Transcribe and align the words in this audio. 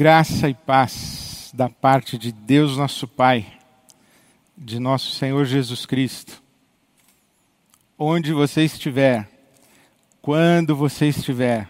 Graça 0.00 0.48
e 0.48 0.54
paz 0.54 1.50
da 1.52 1.68
parte 1.68 2.16
de 2.16 2.32
Deus 2.32 2.74
nosso 2.74 3.06
Pai, 3.06 3.46
de 4.56 4.78
nosso 4.78 5.10
Senhor 5.10 5.44
Jesus 5.44 5.84
Cristo. 5.84 6.42
Onde 7.98 8.32
você 8.32 8.64
estiver, 8.64 9.28
quando 10.22 10.74
você 10.74 11.08
estiver, 11.08 11.68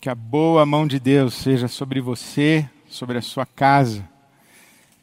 que 0.00 0.10
a 0.10 0.16
boa 0.16 0.66
mão 0.66 0.84
de 0.84 0.98
Deus 0.98 1.34
seja 1.34 1.68
sobre 1.68 2.00
você, 2.00 2.68
sobre 2.88 3.18
a 3.18 3.22
sua 3.22 3.46
casa, 3.46 4.04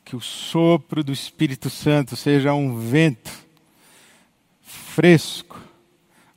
que 0.03 0.13
o 0.13 0.19
sopro 0.19 1.01
do 1.05 1.13
Espírito 1.13 1.69
Santo 1.69 2.17
seja 2.17 2.53
um 2.53 2.77
vento 2.77 3.31
fresco, 4.61 5.57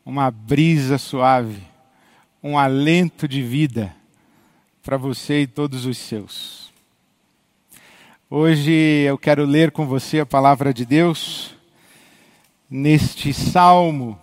uma 0.07 0.31
brisa 0.31 0.97
suave, 0.97 1.61
um 2.41 2.57
alento 2.57 3.27
de 3.27 3.43
vida 3.43 3.99
para 4.83 4.97
você 4.97 5.43
e 5.43 5.47
todos 5.47 5.85
os 5.85 5.99
seus. 5.99 6.73
Hoje 8.31 8.73
eu 8.73 9.19
quero 9.19 9.45
ler 9.45 9.71
com 9.71 9.87
você 9.87 10.21
a 10.21 10.27
palavra 10.27 10.73
de 10.73 10.87
Deus 10.87 11.55
neste 12.69 13.35
salmo 13.35 14.19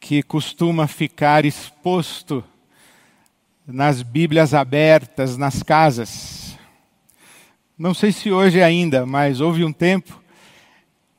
que 0.00 0.22
costuma 0.22 0.88
ficar 0.88 1.44
exposto 1.44 2.42
nas 3.64 4.02
Bíblias 4.02 4.52
abertas 4.52 5.36
nas 5.36 5.62
casas. 5.62 6.58
Não 7.78 7.94
sei 7.94 8.10
se 8.10 8.32
hoje 8.32 8.60
ainda, 8.60 9.06
mas 9.06 9.40
houve 9.40 9.64
um 9.64 9.72
tempo 9.72 10.20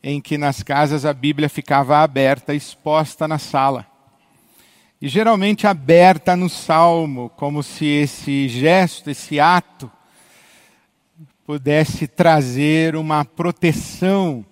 em 0.03 0.19
que 0.19 0.37
nas 0.37 0.61
casas 0.61 1.05
a 1.05 1.13
Bíblia 1.13 1.47
ficava 1.47 1.99
aberta, 1.99 2.53
exposta 2.53 3.25
na 3.25 3.39
sala 3.39 3.92
e 5.03 5.09
geralmente 5.09 5.67
aberta 5.67 6.33
no 6.33 6.47
salmo, 6.47 7.29
como 7.35 7.61
se 7.61 7.85
esse 7.85 8.47
gesto, 8.47 9.09
esse 9.09 9.37
ato, 9.37 9.91
pudesse 11.45 12.07
trazer 12.07 12.95
uma 12.95 13.25
proteção 13.25 14.45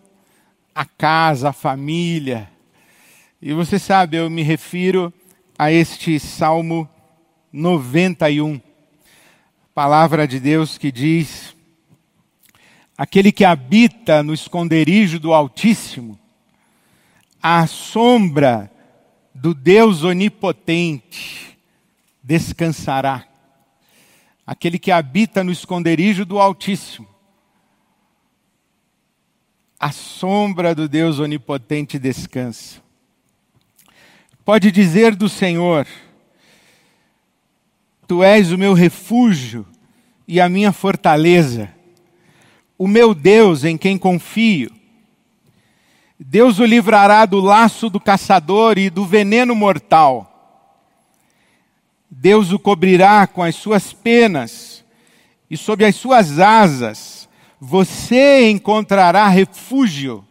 à 0.76 0.84
casa, 0.84 1.52
à 1.52 1.54
família. 1.54 2.50
E 3.42 3.54
você 3.54 3.80
sabe, 3.80 4.18
eu 4.18 4.30
me 4.30 4.42
refiro 4.42 5.14
a 5.58 5.72
este 5.72 6.20
Salmo 6.20 6.86
91, 7.54 8.60
palavra 9.74 10.28
de 10.28 10.38
Deus 10.38 10.78
que 10.78 10.92
diz: 10.92 11.56
Aquele 12.98 13.32
que 13.32 13.46
habita 13.46 14.22
no 14.22 14.34
esconderijo 14.34 15.18
do 15.18 15.34
Altíssimo, 15.34 16.20
à 17.42 17.66
sombra 17.68 18.70
do 19.42 19.56
Deus 19.56 20.04
onipotente 20.04 21.58
descansará. 22.22 23.26
Aquele 24.46 24.78
que 24.78 24.92
habita 24.92 25.44
no 25.44 25.52
esconderijo 25.52 26.24
do 26.26 26.40
Altíssimo. 26.40 27.08
A 29.80 29.92
sombra 29.92 30.76
do 30.76 30.88
Deus 30.88 31.18
onipotente 31.18 31.98
descansa. 31.98 32.80
Pode 34.46 34.72
dizer 34.72 35.16
do 35.16 35.28
Senhor: 35.28 35.88
Tu 38.08 38.24
és 38.24 38.52
o 38.52 38.60
meu 38.60 38.74
refúgio 38.74 39.66
e 40.28 40.40
a 40.40 40.48
minha 40.48 40.72
fortaleza, 40.72 41.74
o 42.78 42.88
meu 42.88 43.16
Deus 43.16 43.64
em 43.64 43.76
quem 43.76 43.98
confio 43.98 44.81
Deus 46.24 46.60
o 46.60 46.66
livrará 46.66 47.26
do 47.26 47.40
laço 47.40 47.90
do 47.90 48.00
caçador 48.00 48.78
e 48.78 48.92
do 48.92 49.04
veneno 49.04 49.56
mortal. 49.56 50.28
Deus 52.10 52.52
o 52.52 52.60
cobrirá 52.60 53.26
com 53.26 53.42
as 53.42 53.56
suas 53.56 53.92
penas, 53.92 54.86
e 55.50 55.58
sob 55.58 55.84
as 55.84 55.96
suas 55.96 56.38
asas 56.38 57.28
você 57.60 58.52
encontrará 58.52 59.28
refúgio. 59.30 60.24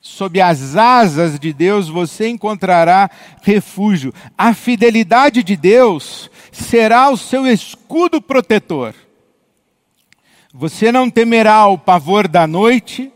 Sob 0.00 0.40
as 0.40 0.74
asas 0.74 1.38
de 1.38 1.52
Deus 1.52 1.88
você 1.88 2.28
encontrará 2.28 3.08
refúgio. 3.42 4.12
A 4.36 4.52
fidelidade 4.52 5.44
de 5.44 5.56
Deus 5.56 6.28
será 6.50 7.10
o 7.10 7.16
seu 7.16 7.46
escudo 7.46 8.20
protetor. 8.20 8.94
Você 10.52 10.90
não 10.90 11.08
temerá 11.08 11.66
o 11.68 11.78
pavor 11.78 12.26
da 12.26 12.44
noite, 12.44 13.12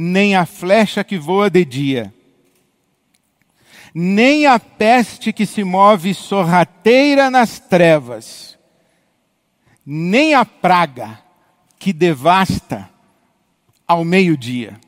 nem 0.00 0.36
a 0.36 0.46
flecha 0.46 1.02
que 1.02 1.18
voa 1.18 1.50
de 1.50 1.64
dia, 1.64 2.14
nem 3.92 4.46
a 4.46 4.56
peste 4.56 5.32
que 5.32 5.44
se 5.44 5.64
move 5.64 6.14
sorrateira 6.14 7.28
nas 7.28 7.58
trevas, 7.58 8.56
nem 9.84 10.34
a 10.34 10.44
praga 10.44 11.18
que 11.80 11.92
devasta 11.92 12.88
ao 13.88 14.04
meio-dia. 14.04 14.78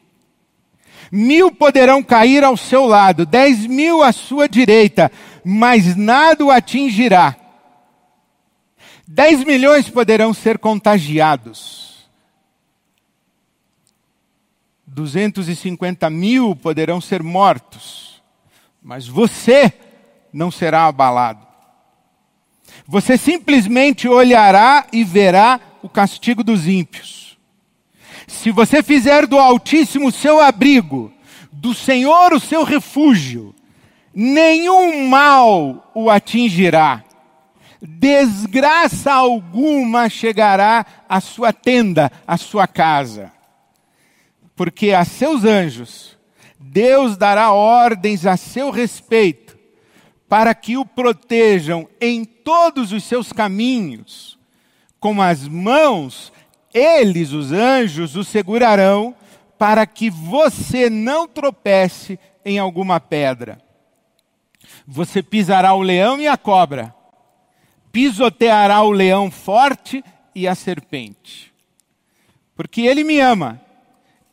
Mil 1.11 1.51
poderão 1.51 2.05
cair 2.05 2.45
ao 2.45 2.57
seu 2.57 2.87
lado, 2.87 3.27
dez 3.27 3.67
mil 3.67 4.05
à 4.05 4.13
sua 4.13 4.49
direita, 4.49 5.11
mas 5.45 5.97
nada 5.97 6.45
o 6.45 6.53
atingirá. 6.53 7.35
Dez 9.09 9.43
milhões 9.43 9.91
poderão 9.91 10.33
ser 10.33 10.57
contagiados 10.57 11.90
250 14.93 16.11
mil 16.11 16.57
poderão 16.57 17.01
ser 17.01 17.23
mortos, 17.23 18.21
mas 18.83 19.07
você 19.07 19.73
não 20.33 20.51
será 20.51 20.87
abalado. 20.87 21.47
Você 22.87 23.17
simplesmente 23.17 24.09
olhará 24.09 24.87
e 24.93 25.05
verá 25.05 25.61
o 25.81 25.89
castigo 25.89 26.43
dos 26.43 26.67
ímpios. 26.67 27.39
Se 28.27 28.51
você 28.51 28.83
fizer 28.83 29.27
do 29.27 29.39
Altíssimo 29.39 30.09
o 30.09 30.13
seu 30.13 30.41
abrigo, 30.41 31.13
do 31.53 31.73
Senhor 31.73 32.33
o 32.33 32.41
seu 32.41 32.65
refúgio, 32.65 33.55
nenhum 34.13 35.09
mal 35.09 35.89
o 35.95 36.11
atingirá, 36.11 37.05
desgraça 37.81 39.13
alguma 39.13 40.09
chegará 40.09 40.85
à 41.09 41.21
sua 41.21 41.53
tenda, 41.53 42.11
à 42.27 42.37
sua 42.37 42.67
casa 42.67 43.33
porque 44.61 44.93
a 44.93 45.07
seus 45.07 45.43
anjos 45.45 46.19
Deus 46.59 47.17
dará 47.17 47.51
ordens 47.51 48.27
a 48.27 48.37
seu 48.37 48.71
respeito, 48.71 49.59
para 50.29 50.55
que 50.55 50.77
o 50.77 50.85
protejam 50.85 51.89
em 51.99 52.27
todos 52.27 52.93
os 52.93 53.03
seus 53.05 53.33
caminhos. 53.33 54.39
Com 55.01 55.23
as 55.23 55.49
mãos, 55.49 56.31
eles, 56.75 57.33
os 57.33 57.53
anjos, 57.53 58.17
o 58.17 58.23
segurarão, 58.23 59.15
para 59.59 59.87
que 59.87 60.11
você 60.11 60.91
não 60.91 61.27
tropece 61.27 62.21
em 62.45 62.59
alguma 62.59 63.01
pedra. 63.01 63.63
Você 64.87 65.23
pisará 65.23 65.73
o 65.73 65.81
leão 65.81 66.21
e 66.21 66.29
a 66.29 66.37
cobra, 66.37 66.95
pisoteará 67.91 68.83
o 68.83 68.91
leão 68.91 69.31
forte 69.31 70.05
e 70.35 70.47
a 70.47 70.55
serpente. 70.55 71.51
Porque 72.55 72.83
ele 72.83 73.03
me 73.03 73.21
ama 73.21 73.59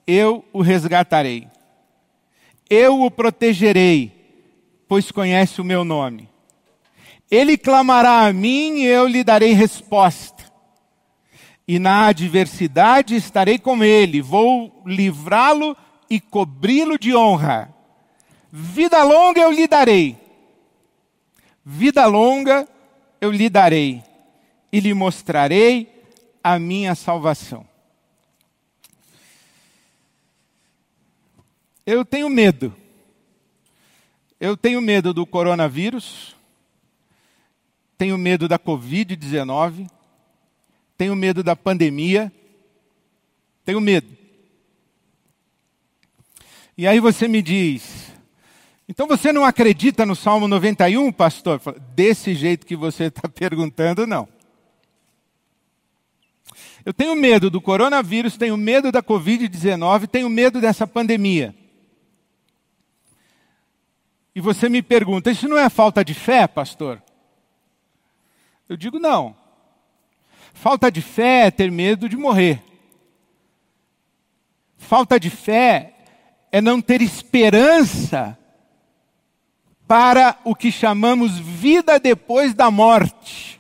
eu 0.07 0.43
o 0.53 0.61
resgatarei. 0.61 1.47
Eu 2.69 3.01
o 3.01 3.11
protegerei, 3.11 4.11
pois 4.87 5.11
conhece 5.11 5.59
o 5.61 5.65
meu 5.65 5.83
nome. 5.83 6.29
Ele 7.29 7.57
clamará 7.57 8.25
a 8.25 8.33
mim 8.33 8.77
e 8.77 8.85
eu 8.85 9.05
lhe 9.05 9.23
darei 9.23 9.51
resposta. 9.51 10.45
E 11.67 11.77
na 11.77 12.07
adversidade 12.07 13.15
estarei 13.15 13.59
com 13.59 13.83
ele, 13.83 14.21
vou 14.21 14.81
livrá-lo 14.85 15.75
e 16.09 16.21
cobri-lo 16.21 16.97
de 16.97 17.13
honra. 17.13 17.73
Vida 18.49 19.03
longa 19.03 19.41
eu 19.41 19.51
lhe 19.51 19.67
darei. 19.67 20.17
Vida 21.65 22.05
longa 22.05 22.65
eu 23.19 23.29
lhe 23.29 23.49
darei 23.49 24.01
e 24.71 24.79
lhe 24.79 24.93
mostrarei 24.93 25.91
a 26.41 26.57
minha 26.57 26.95
salvação. 26.95 27.65
Eu 31.87 32.03
tenho 32.03 32.27
medo. 32.27 32.75
Eu 34.41 34.57
tenho 34.57 34.81
medo 34.81 35.13
do 35.13 35.25
coronavírus, 35.25 36.35
tenho 37.97 38.17
medo 38.17 38.45
da 38.45 38.59
Covid-19, 38.59 39.89
tenho 40.97 41.15
medo 41.15 41.41
da 41.41 41.55
pandemia, 41.55 42.29
tenho 43.63 43.79
medo. 43.79 44.05
E 46.77 46.85
aí 46.85 46.99
você 46.99 47.25
me 47.25 47.41
diz, 47.41 48.11
então 48.89 49.07
você 49.07 49.31
não 49.31 49.45
acredita 49.45 50.05
no 50.05 50.13
Salmo 50.13 50.45
91, 50.45 51.09
pastor? 51.13 51.61
Desse 51.95 52.35
jeito 52.35 52.65
que 52.67 52.75
você 52.75 53.05
está 53.05 53.27
perguntando, 53.33 54.05
não. 54.05 54.27
Eu 56.85 56.93
tenho 56.93 57.15
medo 57.15 57.49
do 57.49 57.61
coronavírus, 57.61 58.35
tenho 58.35 58.57
medo 58.57 58.91
da 58.91 59.01
Covid-19, 59.01 60.05
tenho 60.07 60.29
medo 60.29 60.59
dessa 60.59 60.85
pandemia. 60.85 61.55
E 64.37 64.39
você 64.39 64.69
me 64.69 64.83
pergunta: 64.83 65.31
isso 65.31 65.47
não 65.47 65.57
é 65.57 65.67
falta 65.67 66.05
de 66.05 66.13
fé, 66.13 66.45
pastor? 66.45 67.01
Eu 68.69 68.77
digo: 68.77 68.99
não. 68.99 69.35
Falta 70.53 70.91
de 70.91 71.01
fé 71.01 71.47
é 71.47 71.51
ter 71.51 71.71
medo 71.71 72.07
de 72.07 72.15
morrer. 72.15 72.63
Falta 74.77 75.19
de 75.19 75.31
fé 75.31 75.95
é 76.51 76.61
não 76.61 76.79
ter 76.79 77.01
esperança 77.01 78.37
para 79.87 80.37
o 80.43 80.53
que 80.53 80.71
chamamos 80.71 81.39
vida 81.39 81.99
depois 81.99 82.53
da 82.53 82.69
morte. 82.69 83.59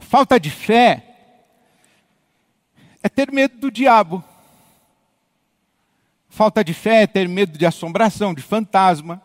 Falta 0.00 0.40
de 0.40 0.50
fé 0.50 1.04
é 3.00 3.08
ter 3.08 3.30
medo 3.30 3.58
do 3.58 3.70
diabo. 3.70 4.24
Falta 6.38 6.62
de 6.62 6.72
fé 6.72 7.02
é 7.02 7.06
ter 7.08 7.28
medo 7.28 7.58
de 7.58 7.66
assombração, 7.66 8.32
de 8.32 8.42
fantasma. 8.42 9.20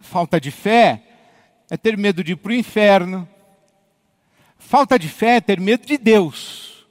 Falta 0.00 0.40
de 0.40 0.50
fé 0.50 1.00
é 1.70 1.76
ter 1.76 1.96
medo 1.96 2.24
de 2.24 2.32
ir 2.32 2.36
para 2.36 2.50
o 2.50 2.54
inferno. 2.56 3.28
Falta 4.58 4.98
de 4.98 5.08
fé 5.08 5.36
é 5.36 5.40
ter 5.40 5.60
medo 5.60 5.86
de 5.86 5.96
Deus. 5.96 6.84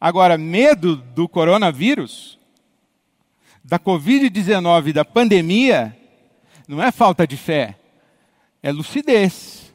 Agora, 0.00 0.36
medo 0.36 0.96
do 0.96 1.28
coronavírus, 1.28 2.40
da 3.62 3.78
Covid-19, 3.78 4.92
da 4.92 5.04
pandemia, 5.04 5.96
não 6.66 6.82
é 6.82 6.90
falta 6.90 7.24
de 7.24 7.36
fé, 7.36 7.78
é 8.60 8.72
lucidez, 8.72 9.72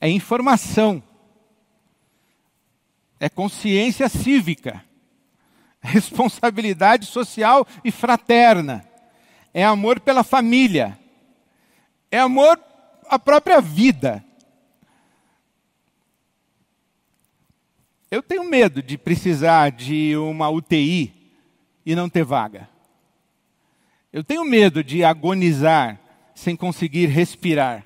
é 0.00 0.08
informação, 0.08 1.00
é 3.20 3.28
consciência 3.28 4.08
cívica, 4.08 4.84
responsabilidade 5.92 7.06
social 7.06 7.66
e 7.84 7.90
fraterna, 7.90 8.84
é 9.54 9.64
amor 9.64 10.00
pela 10.00 10.22
família, 10.22 10.98
é 12.10 12.18
amor 12.18 12.60
à 13.08 13.18
própria 13.18 13.60
vida. 13.60 14.22
Eu 18.10 18.22
tenho 18.22 18.44
medo 18.44 18.82
de 18.82 18.96
precisar 18.96 19.70
de 19.70 20.16
uma 20.16 20.48
UTI 20.48 21.12
e 21.84 21.94
não 21.94 22.08
ter 22.08 22.24
vaga. 22.24 22.68
Eu 24.12 24.22
tenho 24.22 24.44
medo 24.44 24.82
de 24.82 25.04
agonizar 25.04 26.00
sem 26.34 26.54
conseguir 26.54 27.06
respirar, 27.06 27.84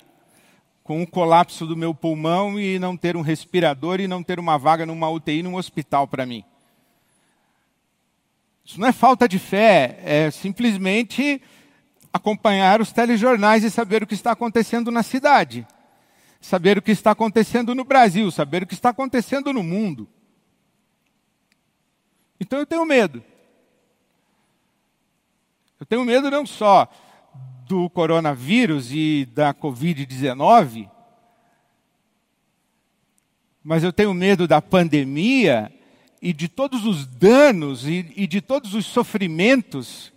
com 0.83 1.01
o 1.01 1.07
colapso 1.07 1.65
do 1.65 1.75
meu 1.75 1.93
pulmão 1.95 2.59
e 2.59 2.77
não 2.77 2.97
ter 2.97 3.15
um 3.15 3.21
respirador 3.21 3.99
e 3.99 4.07
não 4.07 4.21
ter 4.21 4.39
uma 4.39 4.57
vaga 4.57 4.85
numa 4.85 5.09
UTI 5.09 5.41
num 5.41 5.55
hospital 5.55 6.07
para 6.07 6.25
mim. 6.25 6.43
Isso 8.63 8.79
não 8.79 8.87
é 8.87 8.91
falta 8.91 9.27
de 9.27 9.39
fé, 9.39 9.99
é 10.03 10.31
simplesmente 10.31 11.41
acompanhar 12.13 12.81
os 12.81 12.91
telejornais 12.91 13.63
e 13.63 13.71
saber 13.71 14.03
o 14.03 14.07
que 14.07 14.13
está 14.13 14.31
acontecendo 14.31 14.91
na 14.91 15.03
cidade, 15.03 15.65
saber 16.39 16.77
o 16.77 16.81
que 16.81 16.91
está 16.91 17.11
acontecendo 17.11 17.73
no 17.73 17.83
Brasil, 17.83 18.29
saber 18.31 18.63
o 18.63 18.67
que 18.67 18.73
está 18.73 18.89
acontecendo 18.89 19.53
no 19.53 19.63
mundo. 19.63 20.07
Então 22.39 22.59
eu 22.59 22.65
tenho 22.65 22.85
medo. 22.85 23.23
Eu 25.79 25.85
tenho 25.85 26.05
medo 26.05 26.29
não 26.29 26.45
só 26.45 26.87
do 27.65 27.89
coronavírus 27.89 28.91
e 28.91 29.25
da 29.25 29.53
Covid-19, 29.53 30.89
mas 33.63 33.83
eu 33.83 33.93
tenho 33.93 34.13
medo 34.13 34.47
da 34.47 34.61
pandemia 34.61 35.71
e 36.21 36.31
de 36.31 36.47
todos 36.47 36.85
os 36.85 37.05
danos 37.05 37.87
e, 37.87 38.13
e, 38.15 38.27
de 38.27 38.41
todos 38.41 38.75
os 38.75 38.85
sofrimentos 38.85 40.13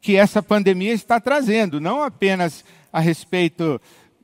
que 0.00 0.16
essa 0.16 0.42
pandemia 0.42 0.92
está 0.92 1.20
trazendo, 1.20 1.80
não 1.80 2.02
apenas 2.02 2.64
a 2.92 3.00
respeito 3.00 3.80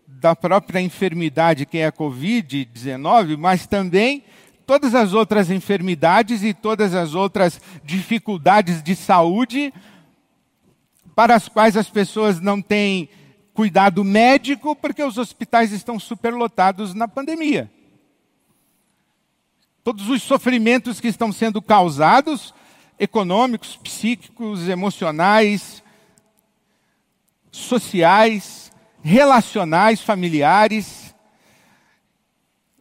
da 0.07 0.35
própria 0.35 0.81
enfermidade 0.81 1.67
que 1.67 1.79
é 1.79 1.87
a 1.87 1.93
Covid-19, 1.93 3.37
mas 3.37 3.67
também 3.67 4.25
todas 4.67 4.95
as 4.95 5.13
outras 5.13 5.51
enfermidades 5.51 6.43
e 6.43 6.55
todas 6.55 6.95
as 6.95 7.15
outras 7.15 7.61
dificuldades 7.85 8.83
de 8.83 8.95
saúde 8.95 9.73
para 11.15 11.35
as 11.35 11.49
quais 11.49 11.77
as 11.77 11.91
pessoas 11.91 12.41
não 12.41 12.63
têm 12.63 13.09
cuidado 13.53 14.03
médico 14.05 14.75
porque 14.77 15.03
os 15.03 15.19
hospitais 15.19 15.73
estão 15.73 15.99
superlotados 15.99 16.95
na 16.95 17.09
pandemia. 17.09 17.71
Todos 19.83 20.09
os 20.09 20.23
sofrimentos 20.23 21.01
que 21.01 21.09
estão 21.09 21.33
sendo 21.33 21.63
causados, 21.63 22.55
econômicos, 22.99 23.77
psíquicos, 23.77 24.69
emocionais, 24.69 25.83
sociais, 27.51 28.71
relacionais, 29.03 30.01
familiares, 30.01 31.15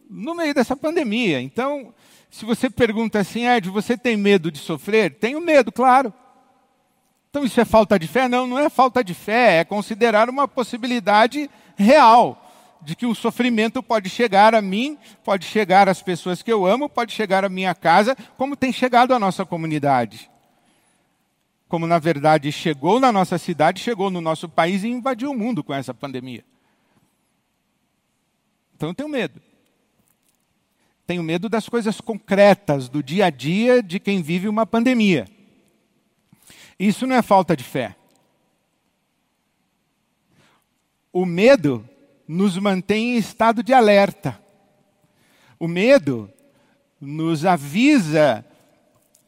no 0.08 0.34
meio 0.34 0.52
dessa 0.52 0.76
pandemia. 0.76 1.40
Então, 1.40 1.94
se 2.30 2.44
você 2.44 2.68
pergunta 2.68 3.18
assim, 3.18 3.46
Ed, 3.46 3.70
você 3.70 3.96
tem 3.96 4.16
medo 4.16 4.50
de 4.50 4.58
sofrer? 4.58 5.14
Tenho 5.14 5.40
medo, 5.40 5.72
claro. 5.72 6.12
Então 7.30 7.44
isso 7.44 7.60
é 7.60 7.64
falta 7.64 7.98
de 7.98 8.08
fé? 8.08 8.28
Não, 8.28 8.46
não 8.46 8.58
é 8.58 8.68
falta 8.68 9.02
de 9.04 9.14
fé, 9.14 9.58
é 9.58 9.64
considerar 9.64 10.28
uma 10.28 10.48
possibilidade 10.48 11.48
real 11.76 12.39
de 12.82 12.96
que 12.96 13.06
o 13.06 13.14
sofrimento 13.14 13.82
pode 13.82 14.08
chegar 14.08 14.54
a 14.54 14.62
mim, 14.62 14.98
pode 15.22 15.44
chegar 15.44 15.88
às 15.88 16.02
pessoas 16.02 16.42
que 16.42 16.52
eu 16.52 16.66
amo, 16.66 16.88
pode 16.88 17.12
chegar 17.12 17.44
à 17.44 17.48
minha 17.48 17.74
casa, 17.74 18.16
como 18.36 18.56
tem 18.56 18.72
chegado 18.72 19.12
à 19.12 19.18
nossa 19.18 19.44
comunidade. 19.44 20.30
Como 21.68 21.86
na 21.86 21.98
verdade 21.98 22.50
chegou 22.50 22.98
na 22.98 23.12
nossa 23.12 23.38
cidade, 23.38 23.80
chegou 23.80 24.10
no 24.10 24.20
nosso 24.20 24.48
país 24.48 24.82
e 24.82 24.88
invadiu 24.88 25.30
o 25.30 25.36
mundo 25.36 25.62
com 25.62 25.74
essa 25.74 25.94
pandemia. 25.94 26.44
Então 28.74 28.88
eu 28.88 28.94
tenho 28.94 29.08
medo. 29.08 29.40
Tenho 31.06 31.22
medo 31.22 31.48
das 31.48 31.68
coisas 31.68 32.00
concretas 32.00 32.88
do 32.88 33.02
dia 33.02 33.26
a 33.26 33.30
dia 33.30 33.82
de 33.82 34.00
quem 34.00 34.22
vive 34.22 34.48
uma 34.48 34.64
pandemia. 34.64 35.26
Isso 36.78 37.06
não 37.06 37.14
é 37.14 37.20
falta 37.20 37.54
de 37.56 37.62
fé. 37.62 37.94
O 41.12 41.26
medo 41.26 41.86
nos 42.32 42.56
mantém 42.56 43.14
em 43.14 43.16
estado 43.16 43.60
de 43.60 43.72
alerta. 43.72 44.40
O 45.58 45.66
medo 45.66 46.30
nos 47.00 47.44
avisa 47.44 48.44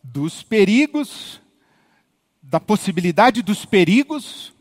dos 0.04 0.44
perigos, 0.44 1.40
da 2.40 2.60
possibilidade 2.60 3.43
dos 3.43 3.64
perigos, 3.64 4.52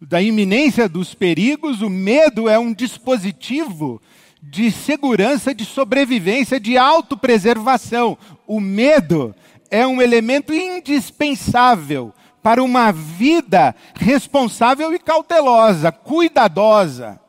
da 0.00 0.22
iminência 0.22 0.88
dos 0.88 1.12
perigos. 1.12 1.82
O 1.82 1.90
medo 1.90 2.48
é 2.48 2.58
um 2.58 2.72
dispositivo 2.72 4.00
de 4.42 4.70
segurança, 4.70 5.54
de 5.54 5.66
sobrevivência, 5.66 6.58
de 6.58 6.78
autopreservação. 6.78 8.16
O 8.46 8.58
medo 8.58 9.34
é 9.70 9.86
um 9.86 10.00
elemento 10.00 10.54
indispensável 10.54 12.14
para 12.48 12.64
uma 12.64 12.90
vida 12.90 13.76
responsável 13.94 14.94
e 14.94 14.98
cautelosa, 14.98 15.92
cuidadosa. 15.92 17.20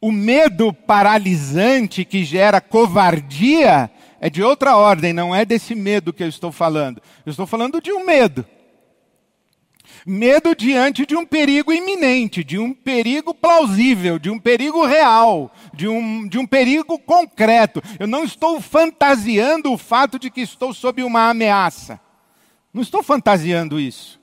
O 0.00 0.10
medo 0.10 0.72
paralisante 0.72 2.06
que 2.06 2.24
gera 2.24 2.58
covardia 2.58 3.90
é 4.18 4.30
de 4.30 4.42
outra 4.42 4.78
ordem, 4.78 5.12
não 5.12 5.34
é 5.34 5.44
desse 5.44 5.74
medo 5.74 6.10
que 6.10 6.22
eu 6.22 6.28
estou 6.28 6.50
falando. 6.50 7.02
Eu 7.26 7.32
estou 7.32 7.46
falando 7.46 7.82
de 7.82 7.92
um 7.92 8.02
medo 8.02 8.46
Medo 10.08 10.54
diante 10.54 11.04
de 11.04 11.16
um 11.16 11.26
perigo 11.26 11.72
iminente, 11.72 12.44
de 12.44 12.60
um 12.60 12.72
perigo 12.72 13.34
plausível, 13.34 14.20
de 14.20 14.30
um 14.30 14.38
perigo 14.38 14.86
real, 14.86 15.50
de 15.74 15.88
um, 15.88 16.28
de 16.28 16.38
um 16.38 16.46
perigo 16.46 16.96
concreto. 16.96 17.82
Eu 17.98 18.06
não 18.06 18.22
estou 18.22 18.60
fantasiando 18.60 19.72
o 19.72 19.76
fato 19.76 20.16
de 20.16 20.30
que 20.30 20.40
estou 20.40 20.72
sob 20.72 21.02
uma 21.02 21.28
ameaça. 21.28 22.05
Não 22.76 22.82
estou 22.82 23.02
fantasiando 23.02 23.80
isso. 23.80 24.20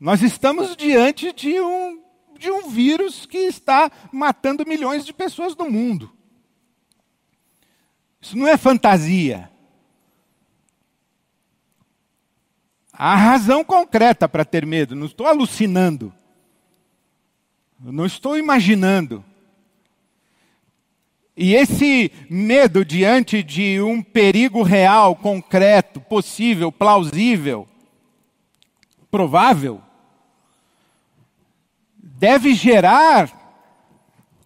Nós 0.00 0.22
estamos 0.22 0.74
diante 0.74 1.30
de 1.34 1.60
um, 1.60 2.02
de 2.38 2.50
um 2.50 2.70
vírus 2.70 3.26
que 3.26 3.36
está 3.36 3.92
matando 4.10 4.64
milhões 4.64 5.04
de 5.04 5.12
pessoas 5.12 5.54
no 5.54 5.70
mundo. 5.70 6.10
Isso 8.18 8.34
não 8.34 8.48
é 8.48 8.56
fantasia. 8.56 9.50
Há 12.90 13.14
razão 13.14 13.62
concreta 13.62 14.26
para 14.26 14.42
ter 14.42 14.64
medo, 14.64 14.96
não 14.96 15.04
estou 15.04 15.26
alucinando. 15.26 16.14
Não 17.78 18.06
estou 18.06 18.38
imaginando. 18.38 19.22
E 21.36 21.54
esse 21.54 22.12
medo 22.28 22.84
diante 22.84 23.42
de 23.42 23.80
um 23.80 24.02
perigo 24.02 24.62
real, 24.62 25.16
concreto, 25.16 26.00
possível, 26.00 26.70
plausível, 26.70 27.66
provável, 29.10 29.80
deve 31.96 32.54
gerar 32.54 33.40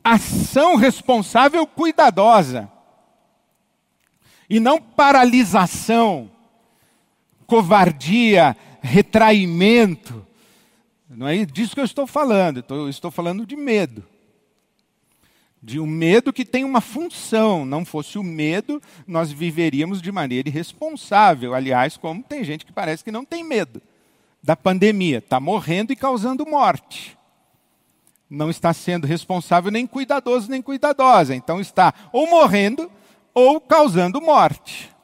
ação 0.02 0.76
responsável 0.76 1.66
cuidadosa 1.66 2.70
e 4.48 4.60
não 4.60 4.80
paralisação 4.80 6.30
covardia, 7.46 8.56
retraimento. 8.80 10.26
Não 11.08 11.26
é 11.26 11.44
disso 11.44 11.74
que 11.74 11.80
eu 11.80 11.84
estou 11.84 12.06
falando, 12.06 12.64
eu 12.68 12.88
estou 12.88 13.10
falando 13.10 13.44
de 13.46 13.56
medo. 13.56 14.04
De 15.66 15.80
um 15.80 15.86
medo 15.86 16.32
que 16.32 16.44
tem 16.44 16.62
uma 16.62 16.80
função. 16.80 17.66
Não 17.66 17.84
fosse 17.84 18.18
o 18.18 18.22
medo, 18.22 18.80
nós 19.04 19.32
viveríamos 19.32 20.00
de 20.00 20.12
maneira 20.12 20.48
irresponsável. 20.48 21.54
Aliás, 21.54 21.96
como 21.96 22.22
tem 22.22 22.44
gente 22.44 22.64
que 22.64 22.72
parece 22.72 23.02
que 23.02 23.10
não 23.10 23.24
tem 23.24 23.42
medo 23.42 23.82
da 24.40 24.54
pandemia, 24.54 25.18
está 25.18 25.40
morrendo 25.40 25.92
e 25.92 25.96
causando 25.96 26.46
morte. 26.46 27.18
Não 28.30 28.48
está 28.48 28.72
sendo 28.72 29.08
responsável 29.08 29.72
nem 29.72 29.88
cuidadoso 29.88 30.48
nem 30.48 30.62
cuidadosa. 30.62 31.34
Então 31.34 31.60
está 31.60 31.92
ou 32.12 32.30
morrendo 32.30 32.88
ou 33.34 33.60
causando 33.60 34.20
morte 34.20 34.94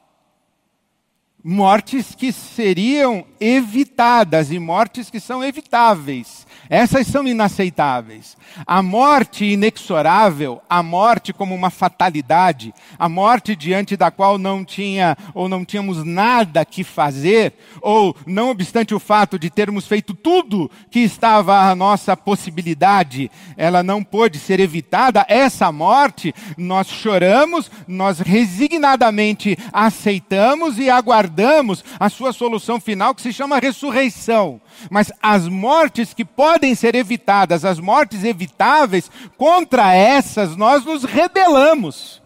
mortes 1.42 2.14
que 2.14 2.32
seriam 2.32 3.26
evitadas 3.40 4.52
e 4.52 4.58
mortes 4.58 5.10
que 5.10 5.18
são 5.18 5.42
evitáveis. 5.42 6.46
Essas 6.68 7.06
são 7.06 7.26
inaceitáveis. 7.26 8.36
A 8.66 8.82
morte 8.82 9.44
inexorável, 9.44 10.62
a 10.68 10.82
morte 10.82 11.32
como 11.32 11.54
uma 11.54 11.70
fatalidade, 11.70 12.72
a 12.98 13.08
morte 13.08 13.56
diante 13.56 13.96
da 13.96 14.10
qual 14.10 14.38
não 14.38 14.64
tinha 14.64 15.16
ou 15.34 15.48
não 15.48 15.64
tínhamos 15.64 16.04
nada 16.04 16.64
que 16.64 16.84
fazer, 16.84 17.54
ou 17.80 18.16
não 18.26 18.50
obstante 18.50 18.94
o 18.94 19.00
fato 19.00 19.38
de 19.38 19.50
termos 19.50 19.86
feito 19.86 20.14
tudo 20.14 20.70
que 20.90 21.00
estava 21.00 21.70
à 21.70 21.74
nossa 21.74 22.16
possibilidade, 22.16 23.30
ela 23.56 23.82
não 23.82 24.02
pôde 24.02 24.38
ser 24.38 24.60
evitada, 24.60 25.24
essa 25.28 25.70
morte 25.72 26.34
nós 26.56 26.88
choramos, 26.88 27.70
nós 27.86 28.18
resignadamente 28.18 29.56
aceitamos 29.72 30.78
e 30.78 30.88
aguardamos 30.88 31.84
a 31.98 32.08
sua 32.08 32.32
solução 32.32 32.80
final, 32.80 33.14
que 33.14 33.22
se 33.22 33.32
chama 33.32 33.58
ressurreição. 33.58 34.60
Mas 34.90 35.12
as 35.22 35.48
mortes 35.48 36.12
que 36.14 36.24
podem 36.24 36.74
ser 36.74 36.94
evitadas, 36.94 37.64
as 37.64 37.78
mortes 37.78 38.24
evitáveis, 38.24 39.10
contra 39.36 39.94
essas 39.94 40.56
nós 40.56 40.84
nos 40.84 41.04
rebelamos. 41.04 42.22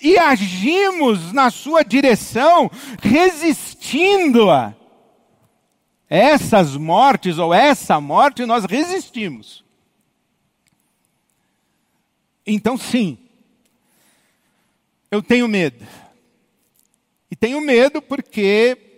E 0.00 0.16
agimos 0.16 1.32
na 1.32 1.50
sua 1.50 1.82
direção, 1.82 2.70
resistindo-a. 3.02 4.74
Essas 6.08 6.76
mortes, 6.76 7.38
ou 7.38 7.54
essa 7.54 8.00
morte, 8.00 8.44
nós 8.44 8.64
resistimos. 8.64 9.64
Então, 12.46 12.76
sim, 12.76 13.16
eu 15.10 15.22
tenho 15.22 15.46
medo. 15.46 15.86
E 17.30 17.36
tenho 17.36 17.60
medo 17.60 18.02
porque 18.02 18.89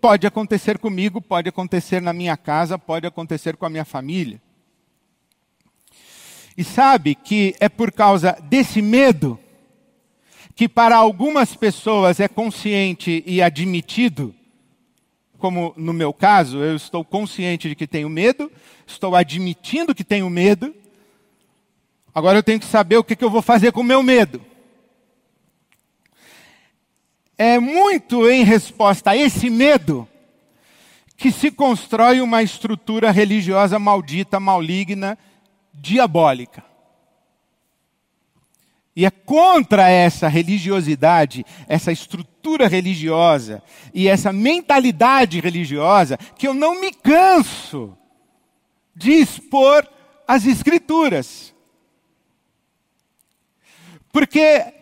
pode 0.00 0.26
acontecer 0.26 0.78
comigo, 0.78 1.20
pode 1.20 1.48
acontecer 1.48 2.00
na 2.00 2.12
minha 2.12 2.36
casa, 2.36 2.78
pode 2.78 3.06
acontecer 3.06 3.56
com 3.56 3.66
a 3.66 3.70
minha 3.70 3.84
família. 3.84 4.40
E 6.56 6.64
sabe 6.64 7.14
que 7.14 7.54
é 7.60 7.68
por 7.68 7.92
causa 7.92 8.36
desse 8.42 8.82
medo 8.82 9.38
que 10.54 10.68
para 10.68 10.96
algumas 10.96 11.54
pessoas 11.54 12.20
é 12.20 12.28
consciente 12.28 13.22
e 13.26 13.40
admitido, 13.40 14.34
como 15.38 15.72
no 15.76 15.92
meu 15.92 16.12
caso, 16.12 16.58
eu 16.58 16.76
estou 16.76 17.04
consciente 17.04 17.68
de 17.68 17.74
que 17.74 17.86
tenho 17.86 18.08
medo, 18.08 18.50
estou 18.86 19.14
admitindo 19.14 19.94
que 19.94 20.04
tenho 20.04 20.28
medo, 20.28 20.74
agora 22.14 22.38
eu 22.38 22.42
tenho 22.42 22.60
que 22.60 22.66
saber 22.66 22.98
o 22.98 23.04
que, 23.04 23.16
eu 23.22 23.30
vou 23.30 23.40
fazer 23.40 23.72
com 23.72 23.80
o 23.80 23.84
meu 23.84 24.02
medo 24.02 24.49
é 27.42 27.58
muito 27.58 28.28
em 28.28 28.44
resposta 28.44 29.12
a 29.12 29.16
esse 29.16 29.48
medo 29.48 30.06
que 31.16 31.32
se 31.32 31.50
constrói 31.50 32.20
uma 32.20 32.42
estrutura 32.42 33.10
religiosa 33.10 33.78
maldita, 33.78 34.38
maligna, 34.38 35.16
diabólica. 35.72 36.62
E 38.94 39.06
é 39.06 39.10
contra 39.10 39.88
essa 39.88 40.28
religiosidade, 40.28 41.46
essa 41.66 41.90
estrutura 41.90 42.68
religiosa 42.68 43.62
e 43.94 44.06
essa 44.06 44.34
mentalidade 44.34 45.40
religiosa 45.40 46.18
que 46.36 46.46
eu 46.46 46.52
não 46.52 46.78
me 46.78 46.92
canso 46.92 47.96
de 48.94 49.12
expor 49.12 49.88
as 50.28 50.44
Escrituras. 50.44 51.54
Porque 54.12 54.79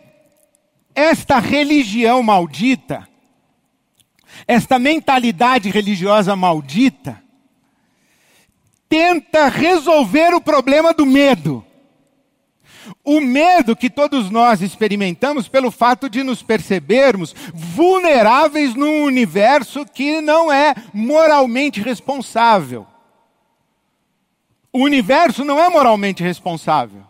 esta 0.99 1.39
religião 1.39 2.21
maldita, 2.21 3.07
esta 4.45 4.77
mentalidade 4.77 5.69
religiosa 5.69 6.35
maldita, 6.35 7.23
tenta 8.89 9.47
resolver 9.47 10.33
o 10.33 10.41
problema 10.41 10.93
do 10.93 11.05
medo. 11.05 11.65
O 13.03 13.21
medo 13.21 13.75
que 13.75 13.89
todos 13.89 14.29
nós 14.29 14.61
experimentamos 14.61 15.47
pelo 15.47 15.71
fato 15.71 16.09
de 16.09 16.21
nos 16.21 16.43
percebermos 16.43 17.33
vulneráveis 17.53 18.75
num 18.75 19.03
universo 19.03 19.85
que 19.85 20.19
não 20.19 20.51
é 20.51 20.75
moralmente 20.93 21.81
responsável. 21.81 22.85
O 24.73 24.79
universo 24.79 25.45
não 25.45 25.59
é 25.59 25.69
moralmente 25.69 26.21
responsável. 26.21 27.08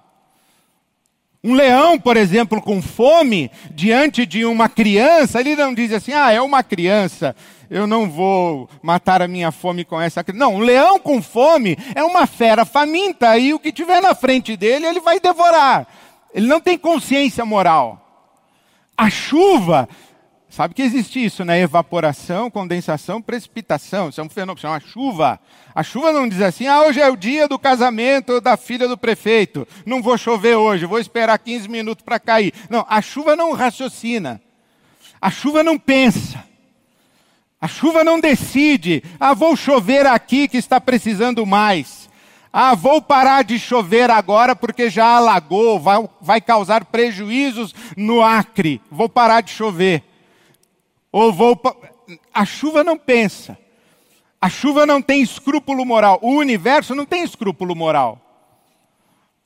Um 1.42 1.54
leão, 1.54 1.98
por 1.98 2.18
exemplo, 2.18 2.62
com 2.62 2.82
fome, 2.82 3.50
diante 3.72 4.26
de 4.26 4.44
uma 4.44 4.68
criança, 4.68 5.40
ele 5.40 5.56
não 5.56 5.74
diz 5.74 5.94
assim: 5.94 6.12
ah, 6.12 6.32
é 6.32 6.42
uma 6.42 6.62
criança, 6.62 7.34
eu 7.70 7.88
não 7.88 8.10
vou 8.10 8.70
matar 8.82 9.22
a 9.22 9.28
minha 9.28 9.50
fome 9.50 9.86
com 9.86 10.02
essa 10.02 10.22
criança. 10.22 10.46
Não, 10.46 10.56
um 10.56 10.60
leão 10.60 11.00
com 11.00 11.22
fome 11.22 11.78
é 11.96 12.04
uma 12.04 12.28
fera 12.28 12.66
faminta 12.66 13.38
e 13.38 13.54
o 13.54 13.60
que 13.60 13.72
tiver 13.72 14.02
na 14.02 14.14
frente 14.14 14.58
dele, 14.58 14.86
ele 14.86 15.00
vai 15.00 15.20
devorar. 15.20 15.88
Ele 16.34 16.46
não 16.46 16.60
tem 16.60 16.78
consciência 16.78 17.46
moral. 17.46 18.06
A 18.98 19.10
chuva 19.10 19.88
Sabe 20.50 20.74
que 20.74 20.82
existe 20.82 21.24
isso, 21.24 21.46
né? 21.46 21.62
Evaporação, 21.62 22.50
condensação, 22.50 23.22
precipitação. 23.22 24.10
Isso 24.10 24.20
é 24.20 24.24
um 24.24 24.30
fenômeno, 24.30 24.60
chama 24.60 24.80
chuva. 24.80 25.40
A 25.76 25.84
chuva 25.84 26.12
não 26.12 26.28
diz 26.28 26.42
assim, 26.42 26.66
ah, 26.66 26.82
hoje 26.82 27.00
é 27.00 27.08
o 27.08 27.16
dia 27.16 27.48
do 27.48 27.60
casamento 27.60 28.42
da 28.42 28.58
filha 28.58 28.88
do 28.88 28.98
prefeito. 28.98 29.68
Não 29.86 30.02
vou 30.02 30.18
chover 30.18 30.56
hoje, 30.56 30.88
vou 30.88 31.00
esperar 31.00 31.38
15 31.38 31.70
minutos 31.70 32.04
para 32.04 32.20
cair. 32.20 32.52
Não, 32.68 32.84
a 32.90 33.00
chuva 33.00 33.36
não 33.36 33.54
raciocina. 33.54 34.42
A 35.22 35.30
chuva 35.30 35.64
não 35.64 35.78
pensa. 35.78 36.44
A 37.62 37.68
chuva 37.68 38.04
não 38.04 38.20
decide, 38.20 39.04
ah, 39.20 39.34
vou 39.34 39.56
chover 39.56 40.06
aqui 40.08 40.48
que 40.48 40.58
está 40.58 40.82
precisando 40.82 41.46
mais. 41.46 42.10
Ah, 42.52 42.74
vou 42.74 43.02
parar 43.02 43.44
de 43.44 43.60
chover 43.60 44.10
agora 44.10 44.56
porque 44.56 44.90
já 44.90 45.18
alagou, 45.18 45.80
vai, 45.80 46.10
vai 46.20 46.42
causar 46.42 46.86
prejuízos 46.86 47.76
no 47.96 48.24
Acre. 48.24 48.82
Vou 48.90 49.08
parar 49.08 49.42
de 49.42 49.52
chover. 49.52 50.09
Ou 51.12 51.32
vou. 51.34 51.60
A 52.34 52.46
chuva 52.46 52.84
não 52.84 52.98
pensa. 52.98 53.58
A 54.42 54.50
chuva 54.50 54.86
não 54.86 55.02
tem 55.02 55.22
escrúpulo 55.22 55.86
moral. 55.86 56.20
O 56.22 56.36
universo 56.36 56.96
não 56.96 57.06
tem 57.06 57.24
escrúpulo 57.24 57.76
moral. 57.76 58.22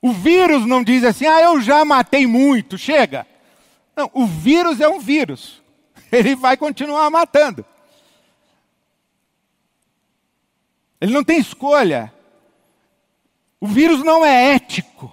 O 0.01 0.11
vírus 0.11 0.65
não 0.65 0.83
diz 0.83 1.03
assim, 1.03 1.25
ah, 1.25 1.41
eu 1.41 1.61
já 1.61 1.85
matei 1.85 2.27
muito, 2.27 2.77
chega. 2.77 3.25
Não, 3.95 4.11
o 4.13 4.25
vírus 4.25 4.81
é 4.81 4.87
um 4.87 4.99
vírus. 4.99 5.61
Ele 6.11 6.35
vai 6.35 6.57
continuar 6.57 7.09
matando. 7.09 7.65
Ele 10.99 11.13
não 11.13 11.23
tem 11.23 11.39
escolha. 11.39 12.13
O 13.61 13.67
vírus 13.67 14.03
não 14.03 14.25
é 14.25 14.55
ético. 14.55 15.12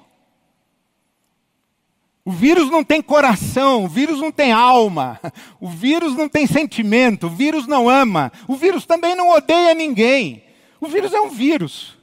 O 2.30 2.32
vírus 2.32 2.70
não 2.70 2.84
tem 2.84 3.02
coração, 3.02 3.87
o 3.87 3.88
vírus 3.88 4.20
não 4.20 4.30
tem 4.30 4.52
alma, 4.52 5.18
o 5.60 5.68
vírus 5.68 6.14
não 6.14 6.28
tem 6.28 6.46
sentimento, 6.46 7.26
o 7.26 7.30
vírus 7.30 7.66
não 7.66 7.90
ama, 7.90 8.30
o 8.46 8.54
vírus 8.54 8.87
também 8.87 9.16
não 9.16 9.30
odeia 9.30 9.75
ninguém. 9.75 10.44
O 10.80 10.87
vírus 10.87 11.12
é 11.12 11.20
um 11.20 11.28
vírus. 11.28 11.99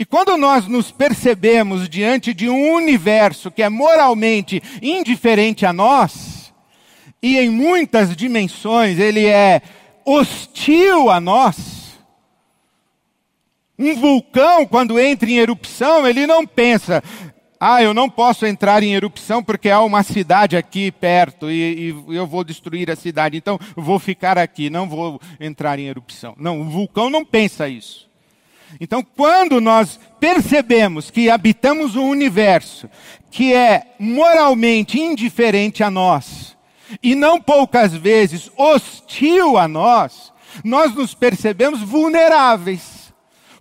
E 0.00 0.04
quando 0.04 0.36
nós 0.36 0.66
nos 0.66 0.90
percebemos 0.90 1.88
diante 1.88 2.34
de 2.34 2.48
um 2.48 2.72
universo 2.72 3.52
que 3.52 3.62
é 3.62 3.68
moralmente 3.68 4.60
indiferente 4.82 5.64
a 5.64 5.72
nós, 5.72 6.52
e 7.22 7.38
em 7.38 7.50
muitas 7.50 8.16
dimensões 8.16 8.98
ele 8.98 9.26
é 9.26 9.62
hostil 10.04 11.08
a 11.08 11.20
nós, 11.20 11.82
um 13.78 13.94
vulcão, 13.94 14.66
quando 14.66 14.98
entra 14.98 15.30
em 15.30 15.38
erupção, 15.38 16.06
ele 16.06 16.26
não 16.26 16.46
pensa, 16.46 17.02
ah, 17.64 17.80
eu 17.80 17.94
não 17.94 18.10
posso 18.10 18.44
entrar 18.44 18.82
em 18.82 18.92
erupção 18.92 19.40
porque 19.40 19.70
há 19.70 19.80
uma 19.82 20.02
cidade 20.02 20.56
aqui 20.56 20.90
perto 20.90 21.48
e, 21.48 21.94
e, 22.08 22.16
eu 22.16 22.26
vou 22.26 22.42
destruir 22.42 22.90
a 22.90 22.96
cidade, 22.96 23.36
então 23.36 23.56
vou 23.76 24.00
ficar 24.00 24.36
aqui, 24.36 24.68
não 24.68 24.88
vou 24.88 25.20
entrar 25.38 25.78
em 25.78 25.86
erupção. 25.86 26.34
Não, 26.36 26.60
o 26.60 26.64
vulcão 26.64 27.08
não 27.08 27.24
pensa 27.24 27.68
isso. 27.68 28.10
Então, 28.80 29.00
quando 29.00 29.60
nós 29.60 30.00
percebemos 30.18 31.08
que 31.08 31.30
habitamos 31.30 31.94
um 31.94 32.08
universo 32.08 32.90
que 33.30 33.54
é 33.54 33.94
moralmente 33.96 34.98
indiferente 34.98 35.84
a 35.84 35.90
nós, 35.90 36.56
e 37.00 37.14
não 37.14 37.40
poucas 37.40 37.94
vezes 37.94 38.50
hostil 38.56 39.56
a 39.56 39.68
nós, 39.68 40.32
nós 40.64 40.92
nos 40.96 41.14
percebemos 41.14 41.80
vulneráveis. 41.80 43.01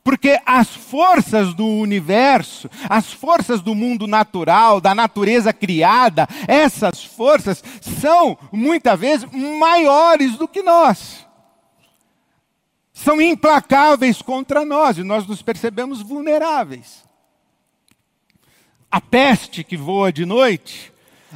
Porque 0.04 0.40
as 0.46 0.68
forças 0.68 1.54
do 1.54 1.66
universo, 1.66 2.70
as 2.90 3.14
forças 3.14 3.62
do 3.62 3.76
mundo 3.76 4.08
natural, 4.08 4.82
da 4.82 4.96
natureza 4.96 5.54
criada, 5.54 6.28
essas 6.48 7.04
forças 7.04 7.64
são 8.02 8.38
muitas 8.52 9.00
vezes 9.00 9.30
maiores 9.32 10.38
do 10.38 10.48
que 10.48 10.64
nós. 10.64 11.28
São 12.92 13.22
implacáveis 13.22 14.22
contra 14.22 14.66
nós 14.66 14.98
e 14.98 15.04
nós 15.04 15.26
nos 15.28 15.42
percebemos 15.42 16.02
vulneráveis. 16.02 17.04
A 18.90 19.00
peste 19.00 19.64
que 19.64 19.78
voa 19.78 20.12
de 20.12 20.26
noite, 20.26 20.92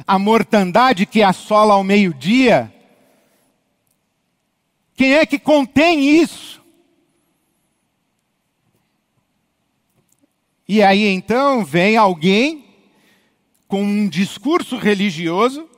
a 0.06 0.18
mortandade 0.18 1.06
que 1.06 1.22
assola 1.22 1.74
ao 1.74 1.84
meio-dia, 1.84 2.72
quem 4.96 5.14
é 5.14 5.24
que 5.24 5.38
contém 5.38 6.08
isso? 6.08 6.62
E 10.68 10.82
aí 10.82 11.06
então 11.06 11.64
vem 11.64 11.96
alguém 11.96 12.64
com 13.68 13.82
um 13.82 14.08
discurso 14.08 14.76
religioso, 14.76 15.68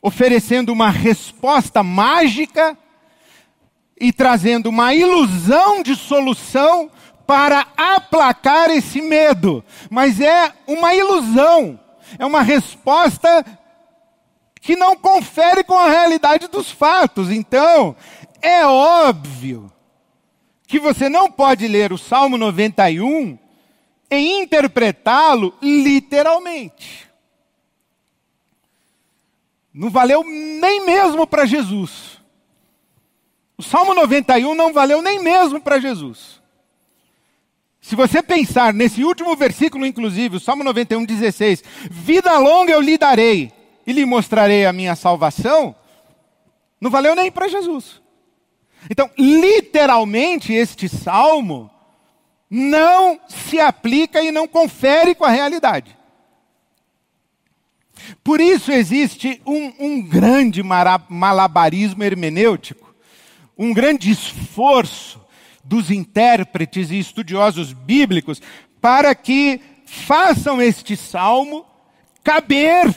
oferecendo 0.00 0.72
uma 0.72 0.90
resposta 0.90 1.82
mágica 1.82 2.76
e 4.00 4.12
trazendo 4.12 4.68
uma 4.68 4.94
ilusão 4.94 5.82
de 5.82 5.94
solução 5.96 6.90
para 7.26 7.66
aplacar 7.76 8.70
esse 8.70 9.00
medo. 9.00 9.64
Mas 9.90 10.20
é 10.20 10.52
uma 10.66 10.94
ilusão, 10.94 11.78
é 12.18 12.24
uma 12.24 12.42
resposta 12.42 13.44
que 14.60 14.76
não 14.76 14.96
confere 14.96 15.64
com 15.64 15.78
a 15.78 15.88
realidade 15.88 16.48
dos 16.48 16.70
fatos. 16.70 17.30
Então, 17.30 17.96
é 18.40 18.64
óbvio 18.66 19.70
que 20.66 20.78
você 20.78 21.08
não 21.08 21.30
pode 21.30 21.66
ler 21.66 21.92
o 21.92 21.98
Salmo 21.98 22.38
91 22.38 23.38
e 24.10 24.40
interpretá-lo 24.40 25.54
literalmente. 25.62 27.08
Não 29.72 29.88
valeu 29.88 30.24
nem 30.24 30.84
mesmo 30.84 31.26
para 31.26 31.46
Jesus. 31.46 32.18
O 33.56 33.62
Salmo 33.62 33.94
91 33.94 34.54
não 34.54 34.72
valeu 34.72 35.00
nem 35.00 35.22
mesmo 35.22 35.60
para 35.60 35.78
Jesus. 35.78 36.40
Se 37.80 37.94
você 37.94 38.22
pensar 38.22 38.74
nesse 38.74 39.04
último 39.04 39.34
versículo, 39.36 39.86
inclusive, 39.86 40.36
o 40.36 40.40
Salmo 40.40 40.64
91, 40.64 41.04
16: 41.04 41.62
Vida 41.90 42.36
longa 42.38 42.72
eu 42.72 42.80
lhe 42.80 42.98
darei 42.98 43.52
e 43.86 43.92
lhe 43.92 44.04
mostrarei 44.04 44.66
a 44.66 44.72
minha 44.72 44.94
salvação, 44.96 45.74
não 46.80 46.90
valeu 46.90 47.14
nem 47.14 47.30
para 47.30 47.48
Jesus. 47.48 48.00
Então, 48.88 49.10
literalmente, 49.18 50.52
este 50.52 50.88
salmo 50.88 51.70
não 52.50 53.20
se 53.28 53.60
aplica 53.60 54.20
e 54.20 54.32
não 54.32 54.48
confere 54.48 55.14
com 55.14 55.24
a 55.24 55.30
realidade. 55.30 55.96
Por 58.24 58.40
isso 58.40 58.72
existe 58.72 59.40
um, 59.46 59.72
um 59.78 60.02
grande 60.02 60.62
malabarismo 60.62 62.02
hermenêutico, 62.02 62.92
um 63.56 63.72
grande 63.72 64.10
esforço 64.10 65.20
dos 65.62 65.90
intérpretes 65.90 66.90
e 66.90 66.98
estudiosos 66.98 67.72
bíblicos 67.72 68.42
para 68.80 69.14
que 69.14 69.60
façam 69.84 70.60
este 70.60 70.96
salmo 70.96 71.64
caber, 72.24 72.92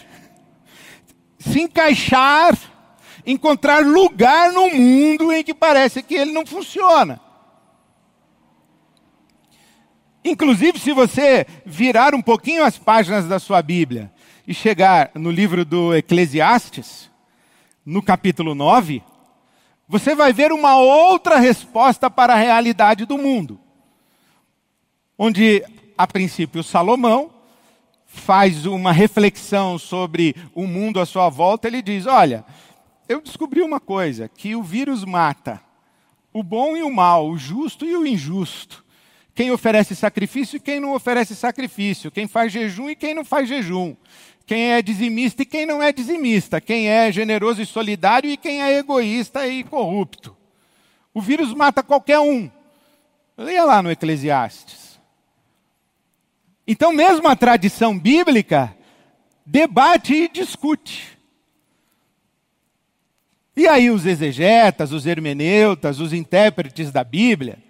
se 1.38 1.62
encaixar, 1.62 2.58
encontrar 3.26 3.86
lugar 3.86 4.52
no 4.52 4.70
mundo 4.70 5.32
em 5.32 5.44
que 5.44 5.54
parece 5.54 6.02
que 6.02 6.16
ele 6.16 6.32
não 6.32 6.46
funciona. 6.46 7.20
Inclusive, 10.24 10.80
se 10.80 10.94
você 10.94 11.46
virar 11.66 12.16
um 12.16 12.22
pouquinho 12.22 12.64
as 12.64 12.78
páginas 12.78 13.28
da 13.28 13.40
sua 13.40 13.62
Bíblia 13.62 14.10
e 14.48 14.54
chegar 14.54 15.12
no 15.16 15.30
livro 15.30 15.66
do 15.66 15.94
Eclesiastes, 15.94 17.12
no 17.86 18.02
capítulo 18.02 18.56
9, 18.56 19.04
você 19.86 20.16
vai 20.16 20.32
ver 20.32 20.54
uma 20.54 20.78
outra 20.78 21.40
resposta 21.40 22.10
para 22.10 22.34
a 22.34 22.38
realidade 22.38 23.06
do 23.06 23.18
mundo. 23.18 23.60
Onde, 25.18 25.62
a 25.98 26.08
princípio, 26.08 26.64
Salomão 26.64 27.30
faz 28.06 28.66
uma 28.66 28.94
reflexão 28.94 29.78
sobre 29.78 30.36
o 30.56 30.66
mundo 30.66 31.02
à 31.02 31.06
sua 31.06 31.28
volta, 31.28 31.68
ele 31.68 31.82
diz: 31.82 32.06
Olha, 32.06 32.46
eu 33.10 33.22
descobri 33.22 33.62
uma 33.62 33.80
coisa, 33.80 34.30
que 34.30 34.56
o 34.56 34.64
vírus 34.64 35.04
mata 35.04 35.62
o 36.32 36.42
bom 36.42 36.78
e 36.78 36.82
o 36.82 36.90
mal, 36.90 37.28
o 37.30 37.38
justo 37.38 37.86
e 37.86 37.96
o 37.96 38.08
injusto 38.08 38.83
quem 39.36 39.52
oferece 39.52 39.96
sacrifício 39.96 40.58
e 40.58 40.60
quem 40.60 40.80
não 40.80 40.94
oferece 40.94 41.36
sacrifício, 41.36 42.12
quem 42.12 42.28
faz 42.28 42.52
jejum 42.52 42.90
e 42.90 42.96
quem 42.96 43.14
não 43.14 43.26
faz 43.26 43.50
jejum, 43.50 43.96
quem 44.46 44.72
é 44.72 44.82
dizimista 44.82 45.42
e 45.42 45.46
quem 45.46 45.66
não 45.66 45.82
é 45.82 45.92
dizimista, 45.92 46.62
quem 46.62 46.88
é 46.88 47.12
generoso 47.12 47.62
e 47.62 47.66
solidário 47.66 48.30
e 48.30 48.38
quem 48.38 48.62
é 48.62 48.78
egoísta 48.78 49.48
e 49.48 49.64
corrupto. 49.64 50.36
O 51.14 51.22
vírus 51.22 51.54
mata 51.54 51.82
qualquer 51.82 52.20
um. 52.20 52.50
Leia 53.38 53.64
lá 53.64 53.82
no 53.82 53.92
Eclesiastes. 53.92 55.00
Então, 56.68 56.94
mesmo 56.94 57.28
a 57.28 57.36
tradição 57.36 57.98
bíblica 57.98 58.76
debate 59.46 60.14
e 60.14 60.28
discute. 60.30 61.18
E 63.56 63.68
aí, 63.68 63.90
os 63.90 64.06
exegetas, 64.06 64.92
os 64.92 65.06
hermeneutas, 65.06 66.00
os 66.00 66.14
intérpretes 66.14 66.92
da 66.92 67.04
Bíblia, 67.04 67.63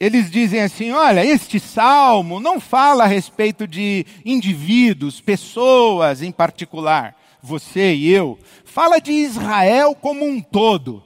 eles 0.00 0.30
dizem 0.30 0.60
assim: 0.60 0.92
olha, 0.92 1.24
este 1.24 1.58
salmo 1.58 2.38
não 2.40 2.60
fala 2.60 3.04
a 3.04 3.08
respeito 3.08 3.66
de 3.66 4.06
indivíduos, 4.24 5.20
pessoas 5.20 6.22
em 6.22 6.30
particular, 6.30 7.16
você 7.42 7.94
e 7.94 8.08
eu. 8.08 8.38
Fala 8.64 9.00
de 9.00 9.12
Israel 9.12 9.94
como 9.94 10.24
um 10.24 10.40
todo. 10.40 11.02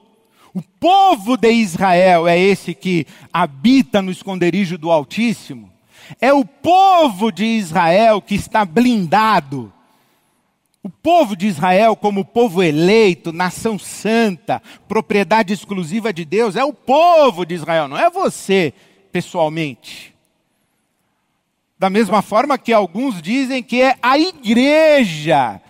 O 0.55 0.61
povo 0.61 1.39
de 1.39 1.51
Israel 1.51 2.29
é 2.29 2.39
esse 2.39 2.75
que 2.75 3.07
habita 3.33 4.03
no 4.03 4.11
esconderijo 4.11 4.77
do 4.77 4.91
Altíssimo. 4.91 5.73
É 6.21 6.33
o 6.33 6.45
povo 6.45 7.33
de 7.33 7.45
Israel 7.45 8.21
que 8.21 8.35
está 8.35 8.65
blindado. 8.65 9.73
O 10.83 10.91
povo 10.91 11.37
de 11.37 11.47
Israel, 11.47 11.95
como 11.95 12.25
povo 12.25 12.61
eleito, 12.61 13.33
nação 13.33 13.79
santa, 13.79 14.61
propriedade 14.89 15.53
exclusiva 15.53 16.13
de 16.13 16.25
Deus, 16.25 16.57
é 16.57 16.65
o 16.65 16.73
povo 16.73 17.45
de 17.47 17.55
Israel, 17.55 17.87
não 17.87 17.97
é 17.97 18.11
você 18.11 18.75
pessoalmente. 19.13 20.13
Da 21.79 21.89
mesma 21.89 22.21
forma 22.21 22.59
que 22.59 22.73
alguns 22.73 23.23
dizem 23.23 23.63
que 23.63 23.81
é 23.81 23.97
a 24.03 24.19
igreja. 24.19 25.61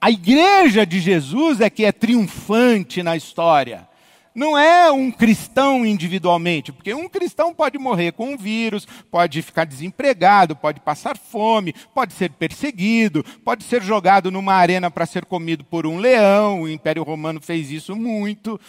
A 0.00 0.10
igreja 0.10 0.84
de 0.84 1.00
Jesus 1.00 1.60
é 1.60 1.70
que 1.70 1.84
é 1.84 1.92
triunfante 1.92 3.02
na 3.02 3.16
história. 3.16 3.88
Não 4.36 4.58
é 4.58 4.92
um 4.92 5.10
cristão 5.10 5.86
individualmente, 5.86 6.70
porque 6.70 6.92
um 6.92 7.08
cristão 7.08 7.54
pode 7.54 7.78
morrer 7.78 8.12
com 8.12 8.34
um 8.34 8.36
vírus, 8.36 8.86
pode 9.10 9.40
ficar 9.40 9.64
desempregado, 9.64 10.54
pode 10.54 10.78
passar 10.78 11.16
fome, 11.16 11.74
pode 11.94 12.12
ser 12.12 12.30
perseguido, 12.32 13.24
pode 13.42 13.64
ser 13.64 13.82
jogado 13.82 14.30
numa 14.30 14.52
arena 14.52 14.90
para 14.90 15.06
ser 15.06 15.24
comido 15.24 15.64
por 15.64 15.86
um 15.86 15.96
leão, 15.96 16.60
o 16.60 16.68
Império 16.68 17.02
Romano 17.02 17.40
fez 17.40 17.70
isso 17.70 17.96
muito. 17.96 18.60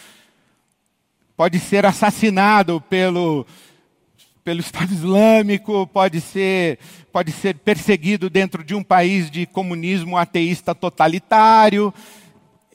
Pode 1.36 1.60
ser 1.60 1.84
assassinado 1.84 2.80
pelo, 2.88 3.46
pelo 4.42 4.60
Estado 4.64 4.90
Islâmico, 4.90 5.86
pode 5.88 6.22
ser, 6.22 6.78
pode 7.12 7.30
ser 7.30 7.56
perseguido 7.56 8.30
dentro 8.30 8.64
de 8.64 8.74
um 8.74 8.82
país 8.82 9.30
de 9.30 9.44
comunismo 9.44 10.16
ateísta 10.16 10.74
totalitário. 10.74 11.92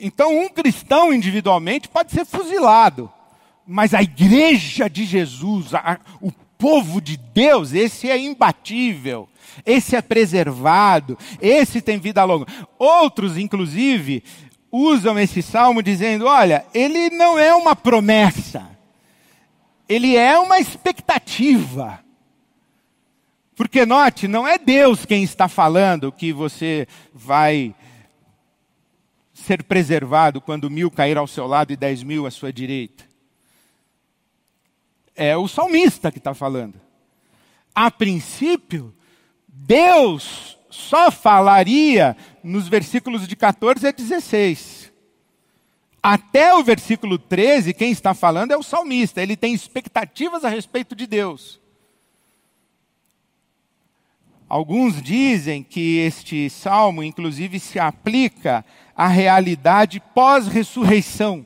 Então, 0.04 0.38
um 0.38 0.50
cristão 0.50 1.14
individualmente 1.14 1.88
pode 1.88 2.12
ser 2.12 2.26
fuzilado, 2.26 3.12
mas 3.66 3.94
a 3.94 4.02
igreja 4.04 4.90
de 4.90 5.06
Jesus, 5.06 5.74
a, 5.74 6.00
o 6.22 6.32
povo 6.58 7.02
de 7.02 7.18
Deus, 7.18 7.74
esse 7.74 8.10
é 8.10 8.18
imbatível, 8.18 9.28
esse 9.66 9.96
é 9.96 10.02
preservado, 10.02 11.18
esse 11.42 11.82
tem 11.82 11.98
vida 11.98 12.24
longa. 12.24 12.46
Outros, 12.78 13.38
inclusive, 13.38 14.24
usam 14.72 15.18
esse 15.18 15.42
salmo 15.42 15.82
dizendo: 15.82 16.26
olha, 16.26 16.66
ele 16.74 17.10
não 17.10 17.40
é 17.40 17.56
uma 17.56 17.76
promessa 17.76 18.74
ele 19.88 20.16
é 20.16 20.38
uma 20.40 20.60
expectativa. 20.60 22.00
Porque 23.56 23.86
note, 23.86 24.28
não 24.28 24.48
é 24.48 24.58
Deus 24.58 25.06
quem 25.06 25.24
está 25.24 25.48
falando 25.48 26.12
que 26.12 26.34
você 26.34 26.88
vai 27.14 27.76
ser 29.44 29.64
preservado 29.64 30.40
quando 30.40 30.70
mil 30.70 30.90
cair 30.90 31.18
ao 31.18 31.28
seu 31.28 31.46
lado 31.46 31.74
e 31.74 31.76
dez 31.76 32.02
mil 32.02 32.26
à 32.26 32.32
sua 32.32 32.52
direita. 32.52 33.04
É 35.16 35.38
o 35.38 35.48
salmista 35.48 36.12
que 36.12 36.18
está 36.18 36.34
falando. 36.34 36.80
A 37.76 37.92
princípio, 37.92 38.94
Deus 39.48 40.58
só 40.70 41.12
falaria 41.12 42.18
nos 42.44 42.68
versículos 42.68 43.28
de 43.28 43.36
14 43.36 43.88
a 43.88 43.92
16. 43.92 44.92
Até 46.02 46.54
o 46.54 46.64
versículo 46.64 47.18
13, 47.18 47.74
quem 47.74 47.92
está 47.92 48.14
falando 48.14 48.52
é 48.52 48.58
o 48.58 48.64
salmista, 48.64 49.22
ele 49.22 49.38
tem 49.38 49.54
expectativas 49.54 50.44
a 50.44 50.50
respeito 50.50 50.96
de 50.96 51.08
Deus. 51.08 51.62
Alguns 54.50 55.02
dizem 55.02 55.64
que 55.64 56.00
este 56.00 56.50
salmo, 56.50 57.02
inclusive, 57.02 57.60
se 57.60 57.80
aplica 57.80 58.64
à 58.96 59.08
realidade 59.08 60.02
pós-ressurreição. 60.14 61.46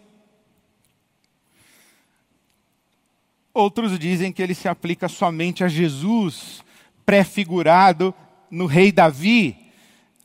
Outros 3.54 3.98
dizem 3.98 4.32
que 4.32 4.42
ele 4.42 4.54
se 4.54 4.68
aplica 4.68 5.08
somente 5.08 5.64
a 5.64 5.68
Jesus, 5.68 6.64
prefigurado 7.06 8.14
no 8.52 8.66
rei 8.66 8.92
Davi. 8.92 9.58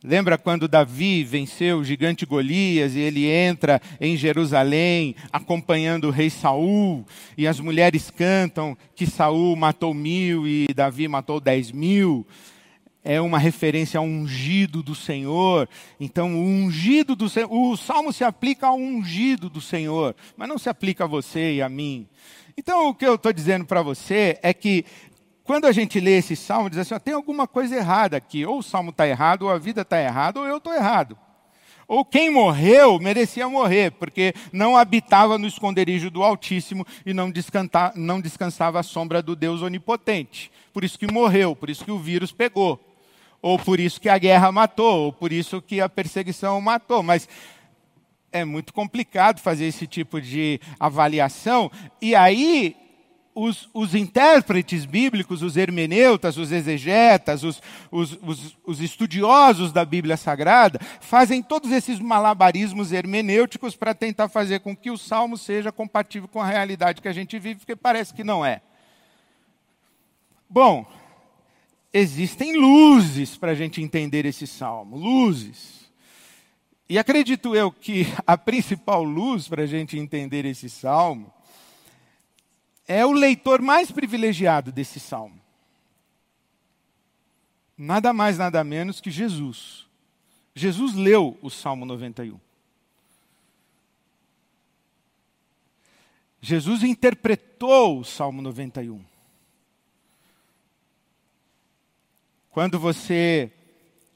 Lembra 0.04 0.36
quando 0.36 0.66
Davi 0.66 1.22
venceu 1.22 1.78
o 1.78 1.84
gigante 1.84 2.26
Golias 2.26 2.96
e 2.96 2.98
ele 2.98 3.30
entra 3.30 3.80
em 4.00 4.16
Jerusalém 4.16 5.14
acompanhando 5.32 6.08
o 6.08 6.10
rei 6.10 6.28
Saul 6.28 7.06
e 7.38 7.46
as 7.46 7.60
mulheres 7.60 8.10
cantam 8.10 8.76
que 8.96 9.06
Saul 9.06 9.54
matou 9.54 9.94
mil 9.94 10.46
e 10.46 10.66
Davi 10.74 11.06
matou 11.06 11.38
dez 11.38 11.70
mil 11.70 12.26
é 13.04 13.20
uma 13.20 13.38
referência 13.38 13.98
ao 13.98 14.04
ungido 14.04 14.82
do 14.82 14.94
Senhor. 14.94 15.68
Então, 15.98 16.34
o 16.36 16.44
ungido 16.44 17.16
do 17.16 17.28
Senhor, 17.28 17.52
o 17.52 17.76
salmo 17.76 18.12
se 18.12 18.22
aplica 18.22 18.68
ao 18.68 18.76
ungido 18.76 19.50
do 19.50 19.60
Senhor, 19.60 20.14
mas 20.36 20.48
não 20.48 20.58
se 20.58 20.68
aplica 20.68 21.04
a 21.04 21.08
você 21.08 21.54
e 21.54 21.62
a 21.62 21.68
mim. 21.68 22.06
Então, 22.56 22.88
o 22.88 22.94
que 22.94 23.04
eu 23.04 23.16
estou 23.16 23.32
dizendo 23.32 23.64
para 23.64 23.82
você 23.82 24.38
é 24.42 24.54
que 24.54 24.84
quando 25.42 25.66
a 25.66 25.72
gente 25.72 25.98
lê 25.98 26.18
esse 26.18 26.36
salmo, 26.36 26.70
diz 26.70 26.78
assim: 26.78 26.94
ó, 26.94 26.98
tem 26.98 27.14
alguma 27.14 27.48
coisa 27.48 27.74
errada 27.74 28.16
aqui. 28.16 28.46
Ou 28.46 28.58
o 28.58 28.62
salmo 28.62 28.90
está 28.90 29.06
errado, 29.08 29.42
ou 29.42 29.50
a 29.50 29.58
vida 29.58 29.82
está 29.82 30.00
errada, 30.00 30.38
ou 30.38 30.46
eu 30.46 30.58
estou 30.58 30.72
errado. 30.72 31.18
Ou 31.88 32.04
quem 32.04 32.30
morreu 32.30 32.98
merecia 33.00 33.48
morrer, 33.48 33.90
porque 33.90 34.32
não 34.52 34.76
habitava 34.76 35.36
no 35.36 35.46
esconderijo 35.46 36.10
do 36.10 36.22
Altíssimo 36.22 36.86
e 37.04 37.12
não, 37.12 37.30
não 37.96 38.20
descansava 38.20 38.78
à 38.78 38.82
sombra 38.82 39.20
do 39.20 39.34
Deus 39.34 39.60
Onipotente. 39.60 40.50
Por 40.72 40.84
isso 40.84 40.98
que 40.98 41.12
morreu, 41.12 41.56
por 41.56 41.68
isso 41.68 41.84
que 41.84 41.90
o 41.90 41.98
vírus 41.98 42.32
pegou 42.32 42.91
ou 43.42 43.58
por 43.58 43.80
isso 43.80 44.00
que 44.00 44.08
a 44.08 44.16
guerra 44.16 44.52
matou, 44.52 45.06
ou 45.06 45.12
por 45.12 45.32
isso 45.32 45.60
que 45.60 45.80
a 45.80 45.88
perseguição 45.88 46.60
matou. 46.60 47.02
Mas 47.02 47.28
é 48.30 48.44
muito 48.44 48.72
complicado 48.72 49.40
fazer 49.40 49.66
esse 49.66 49.86
tipo 49.86 50.20
de 50.20 50.60
avaliação. 50.78 51.70
E 52.00 52.14
aí, 52.14 52.76
os, 53.34 53.68
os 53.74 53.94
intérpretes 53.94 54.84
bíblicos, 54.84 55.42
os 55.42 55.56
hermeneutas, 55.56 56.36
os 56.36 56.52
exegetas, 56.52 57.42
os, 57.42 57.60
os, 57.90 58.18
os, 58.64 58.80
estudiosos 58.80 59.72
da 59.72 59.84
Bíblia 59.84 60.16
Sagrada, 60.16 60.78
fazem 61.00 61.42
todos 61.42 61.72
esses 61.72 61.98
malabarismos 61.98 62.92
hermenêuticos 62.92 63.74
para 63.74 63.94
tentar 63.94 64.28
fazer 64.28 64.60
com 64.60 64.76
que 64.76 64.90
o 64.90 64.98
salmo 64.98 65.36
seja 65.36 65.72
compatível 65.72 66.28
com 66.28 66.40
a 66.40 66.46
realidade 66.46 67.02
que 67.02 67.08
a 67.08 67.12
gente 67.12 67.38
vive, 67.38 67.60
porque 67.60 67.76
parece 67.76 68.14
que 68.14 68.22
não 68.22 68.44
é. 68.44 68.60
Bom, 70.48 70.86
existem 71.92 72.56
luzes 72.56 73.36
para 73.36 73.52
a 73.52 73.54
gente 73.54 73.82
entender 73.82 74.24
esse 74.24 74.46
salmo 74.46 74.96
luzes. 74.96 75.90
E 76.88 76.98
acredito 76.98 77.54
eu 77.54 77.70
que 77.70 78.06
a 78.26 78.36
principal 78.36 79.02
luz 79.02 79.48
para 79.48 79.62
a 79.62 79.66
gente 79.66 79.98
entender 79.98 80.44
esse 80.44 80.68
salmo 80.68 81.32
é 82.86 83.04
o 83.06 83.12
leitor 83.12 83.62
mais 83.62 83.90
privilegiado 83.90 84.72
desse 84.72 84.98
salmo. 84.98 85.40
Nada 87.76 88.12
mais, 88.12 88.38
nada 88.38 88.62
menos 88.62 89.00
que 89.00 89.10
Jesus. 89.10 89.86
Jesus 90.54 90.94
leu 90.94 91.38
o 91.40 91.48
Salmo 91.48 91.84
91. 91.86 92.38
Jesus 96.40 96.82
interpretou 96.82 98.00
o 98.00 98.04
Salmo 98.04 98.42
91. 98.42 99.11
Quando 102.52 102.78
você 102.78 103.50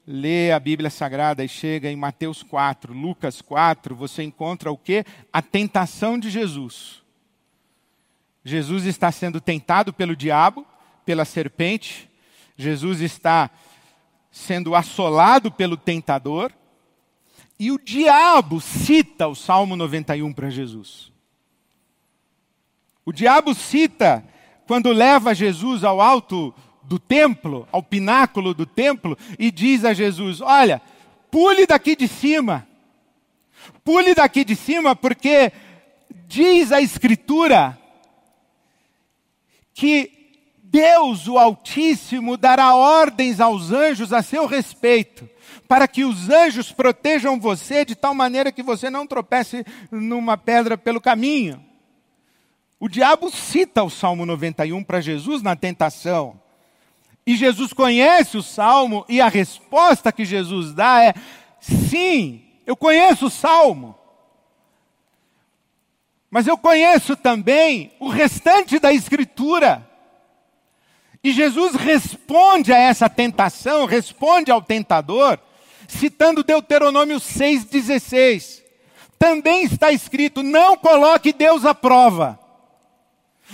lê 0.05 0.51
a 0.51 0.59
Bíblia 0.59 0.91
Sagrada 0.91 1.43
e 1.43 1.49
chega 1.49 1.89
em 1.89 1.95
Mateus 1.95 2.43
4, 2.43 2.93
Lucas 2.93 3.41
4, 3.41 3.95
você 3.95 4.21
encontra 4.21 4.71
o 4.71 4.77
que? 4.77 5.03
A 5.33 5.41
tentação 5.41 6.19
de 6.19 6.29
Jesus. 6.29 7.01
Jesus 8.45 8.85
está 8.85 9.11
sendo 9.11 9.41
tentado 9.41 9.91
pelo 9.91 10.15
diabo, 10.15 10.63
pela 11.03 11.25
serpente. 11.25 12.07
Jesus 12.55 13.01
está 13.01 13.49
sendo 14.29 14.75
assolado 14.75 15.51
pelo 15.51 15.75
tentador. 15.75 16.53
E 17.59 17.71
o 17.71 17.79
diabo 17.79 18.61
cita 18.61 19.27
o 19.27 19.33
Salmo 19.33 19.75
91 19.75 20.31
para 20.31 20.51
Jesus. 20.51 21.11
O 23.03 23.11
diabo 23.11 23.55
cita 23.55 24.23
quando 24.67 24.91
leva 24.91 25.33
Jesus 25.33 25.83
ao 25.83 25.99
alto 25.99 26.53
do 26.87 26.97
templo, 26.97 27.67
ao 27.71 27.83
pináculo 27.83 28.53
do 28.53 28.65
templo, 28.65 29.17
e 29.37 29.51
diz 29.51 29.83
a 29.83 29.93
Jesus: 29.93 30.39
Olha, 30.41 30.81
pule 31.29 31.67
daqui 31.67 31.95
de 31.95 32.07
cima. 32.07 32.65
Pule 33.83 34.15
daqui 34.15 34.45
de 34.45 34.55
cima, 34.55 34.95
porque 34.95 35.51
diz 36.27 36.71
a 36.71 36.81
Escritura 36.81 37.77
que 39.73 40.11
Deus, 40.63 41.27
o 41.27 41.37
Altíssimo, 41.37 42.37
dará 42.37 42.75
ordens 42.75 43.39
aos 43.39 43.71
anjos 43.71 44.13
a 44.13 44.21
seu 44.21 44.45
respeito, 44.45 45.29
para 45.67 45.87
que 45.87 46.05
os 46.05 46.29
anjos 46.29 46.71
protejam 46.71 47.39
você 47.39 47.83
de 47.83 47.95
tal 47.95 48.13
maneira 48.13 48.51
que 48.51 48.63
você 48.63 48.89
não 48.89 49.05
tropece 49.05 49.65
numa 49.91 50.37
pedra 50.37 50.77
pelo 50.77 51.01
caminho. 51.01 51.63
O 52.79 52.87
diabo 52.87 53.29
cita 53.31 53.83
o 53.83 53.89
Salmo 53.89 54.25
91 54.25 54.83
para 54.83 55.01
Jesus 55.01 55.41
na 55.41 55.55
tentação. 55.55 56.39
E 57.27 57.35
Jesus 57.35 57.73
conhece 57.73 58.37
o 58.37 58.41
salmo, 58.41 59.03
e 59.09 59.19
a 59.19 59.27
resposta 59.27 60.13
que 60.13 60.23
Jesus 60.23 60.73
dá 60.73 61.03
é: 61.03 61.13
sim, 61.59 62.41
eu 62.65 62.73
conheço 62.73 63.25
o 63.25 63.29
salmo. 63.29 63.93
Mas 66.31 66.47
eu 66.47 66.57
conheço 66.57 67.17
também 67.17 67.91
o 67.99 68.07
restante 68.07 68.79
da 68.79 68.93
Escritura. 68.93 69.85
E 71.21 71.33
Jesus 71.33 71.75
responde 71.75 72.71
a 72.71 72.77
essa 72.77 73.09
tentação, 73.09 73.85
responde 73.85 74.49
ao 74.49 74.61
tentador, 74.61 75.37
citando 75.85 76.45
Deuteronômio 76.45 77.17
6,16. 77.17 78.63
Também 79.19 79.65
está 79.65 79.91
escrito: 79.91 80.41
não 80.41 80.77
coloque 80.77 81.33
Deus 81.33 81.65
à 81.65 81.75
prova. 81.75 82.39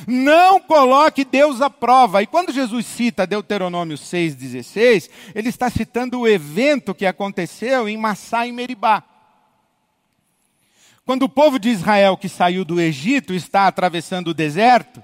Não 0.08 0.60
coloque 0.60 1.24
Deus 1.24 1.62
à 1.62 1.70
prova. 1.70 2.22
E 2.24 2.28
quando 2.28 2.52
Jesus 2.52 2.86
cita 2.86 3.28
Deuteronômio 3.28 3.98
6,16, 3.98 5.10
ele 5.36 5.50
está 5.50 5.70
citando 5.70 6.20
o 6.20 6.28
evento 6.28 6.96
que 6.96 7.06
aconteceu 7.06 7.88
em 7.88 7.98
Massá 7.98 8.46
e 8.48 8.52
Meribá. 8.52 9.04
Quando 11.06 11.24
o 11.24 11.30
povo 11.30 11.60
de 11.60 11.70
Israel 11.70 12.18
que 12.18 12.30
saiu 12.30 12.64
do 12.64 12.80
Egito 12.80 13.34
está 13.34 13.68
atravessando 13.68 14.30
o 14.30 14.34
deserto, 14.34 15.04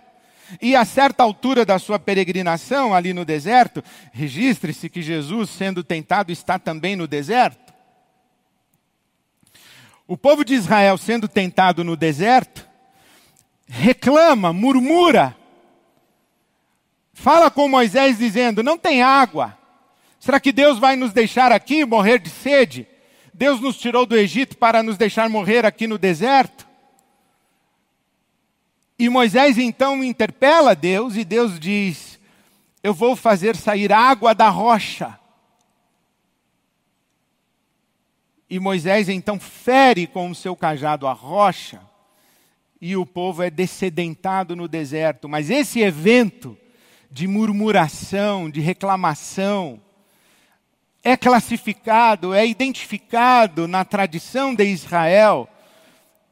e 0.62 0.76
a 0.76 0.84
certa 0.84 1.22
altura 1.22 1.66
da 1.66 1.78
sua 1.78 2.00
peregrinação 2.00 2.94
ali 2.94 3.14
no 3.14 3.24
deserto, 3.24 3.84
registre-se 4.12 4.90
que 4.90 5.02
Jesus, 5.02 5.50
sendo 5.50 5.84
tentado, 5.84 6.32
está 6.32 6.58
também 6.58 6.96
no 6.96 7.08
deserto. 7.08 7.74
O 10.08 10.18
povo 10.18 10.44
de 10.44 10.56
Israel 10.56 10.98
sendo 10.98 11.28
tentado 11.28 11.84
no 11.84 11.96
deserto, 11.96 12.68
reclama, 13.70 14.52
murmura. 14.52 15.38
Fala 17.14 17.52
com 17.52 17.70
Moisés 17.70 18.18
dizendo: 18.18 18.64
Não 18.64 18.78
tem 18.78 19.04
água. 19.04 19.56
Será 20.20 20.40
que 20.40 20.52
Deus 20.52 20.80
vai 20.80 20.96
nos 20.96 21.14
deixar 21.14 21.52
aqui 21.52 21.86
morrer 21.86 22.20
de 22.20 22.30
sede? 22.30 22.88
Deus 23.34 23.62
nos 23.62 23.78
tirou 23.78 24.06
do 24.06 24.18
Egito 24.18 24.58
para 24.58 24.84
nos 24.84 24.98
deixar 24.98 25.30
morrer 25.30 25.66
aqui 25.66 25.88
no 25.88 25.98
deserto? 25.98 26.68
E 28.98 29.08
Moisés 29.08 29.58
então 29.58 30.04
interpela 30.04 30.76
Deus 30.76 31.16
e 31.16 31.24
Deus 31.24 31.60
diz: 31.60 32.20
Eu 32.84 32.94
vou 32.94 33.16
fazer 33.16 33.56
sair 33.56 33.94
água 33.94 34.34
da 34.34 34.50
rocha. 34.50 35.18
E 38.50 38.60
Moisés 38.60 39.08
então 39.10 39.40
fere 39.40 40.08
com 40.08 40.32
o 40.32 40.36
seu 40.36 40.56
cajado 40.56 41.06
a 41.06 41.14
rocha 41.14 41.89
e 42.82 42.96
o 42.96 43.06
povo 43.06 43.44
é 43.44 43.50
descedentado 43.50 44.56
no 44.56 44.68
deserto. 44.68 45.28
Mas 45.28 45.50
esse 45.50 45.82
evento 45.82 46.58
de 47.12 47.28
murmuração, 47.28 48.50
de 48.50 48.62
reclamação, 48.62 49.82
é 51.04 51.16
classificado, 51.18 52.34
é 52.34 52.46
identificado 52.46 53.68
na 53.68 53.84
tradição 53.86 54.54
de 54.54 54.66
Israel, 54.66 55.50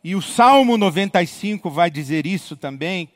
e 0.03 0.15
o 0.15 0.21
Salmo 0.21 0.77
95 0.77 1.69
vai 1.69 1.89
dizer 1.89 2.25
isso 2.25 2.55
também, 2.55 3.09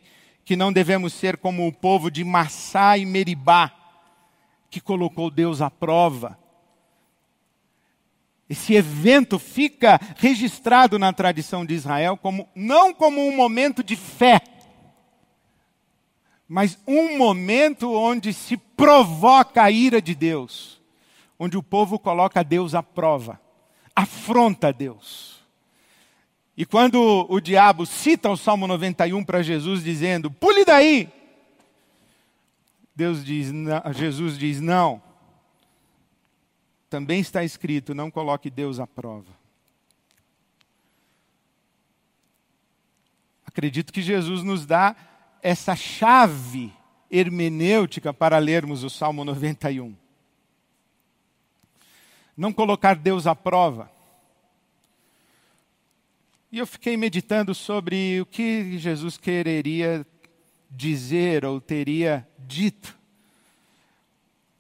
que 0.44 0.56
não 0.56 0.74
devemos 0.74 1.14
ser 1.14 1.38
como 1.38 1.68
o 1.68 1.72
povo 1.72 2.10
de 2.10 2.24
Massá 2.24 2.98
e 2.98 3.06
Meribá, 3.06 3.72
que 4.70 4.82
colocou 4.82 5.30
Deus 5.30 5.62
à 5.62 5.70
prova. 5.70 6.38
Esse 8.52 8.74
evento 8.74 9.40
fica 9.40 9.98
registrado 10.18 11.00
na 11.00 11.14
tradição 11.14 11.66
de 11.66 11.74
Israel 11.74 12.18
como 12.18 12.50
não 12.54 12.94
como 12.94 13.26
um 13.26 13.34
momento 13.34 13.82
de 13.82 13.96
fé, 13.96 14.42
mas 16.50 16.78
um 16.86 17.18
momento 17.18 17.94
onde 17.94 18.34
se 18.34 18.58
provoca 18.58 19.64
a 19.64 19.72
ira 19.72 20.02
de 20.02 20.14
Deus, 20.14 20.82
onde 21.40 21.58
o 21.58 21.64
povo 21.64 21.98
coloca 21.98 22.44
Deus 22.44 22.76
à 22.76 22.84
prova, 22.84 23.40
afronta 23.96 24.74
Deus. 24.74 25.42
E 26.58 26.66
quando 26.66 27.26
o 27.30 27.40
diabo 27.40 27.86
cita 27.86 28.30
o 28.30 28.36
Salmo 28.36 28.68
91 28.68 29.24
para 29.24 29.42
Jesus 29.42 29.82
dizendo: 29.82 30.30
"Pule 30.30 30.66
daí", 30.66 31.08
Deus 32.94 33.24
diz, 33.24 33.48
Jesus 33.94 34.38
diz: 34.38 34.60
"Não 34.60 35.02
também 36.92 37.22
está 37.22 37.42
escrito: 37.42 37.96
não 37.96 38.12
coloque 38.12 38.50
Deus 38.50 38.78
à 38.78 38.86
prova. 38.86 39.32
Acredito 43.46 43.94
que 43.94 44.02
Jesus 44.02 44.44
nos 44.44 44.66
dá 44.66 44.96
essa 45.42 45.74
chave 45.74 46.72
hermenêutica 47.10 48.14
para 48.14 48.38
lermos 48.38 48.84
o 48.84 48.90
Salmo 48.90 49.24
91. 49.24 49.96
Não 52.36 52.52
colocar 52.52 52.96
Deus 52.96 53.26
à 53.26 53.36
prova. 53.36 53.90
E 56.52 56.60
eu 56.60 56.68
fiquei 56.68 56.98
meditando 56.98 57.56
sobre 57.56 58.20
o 58.20 58.26
que 58.26 58.78
Jesus 58.78 59.18
quereria 59.18 60.06
dizer 60.70 61.46
ou 61.46 61.62
teria 61.62 62.28
dito. 62.38 62.98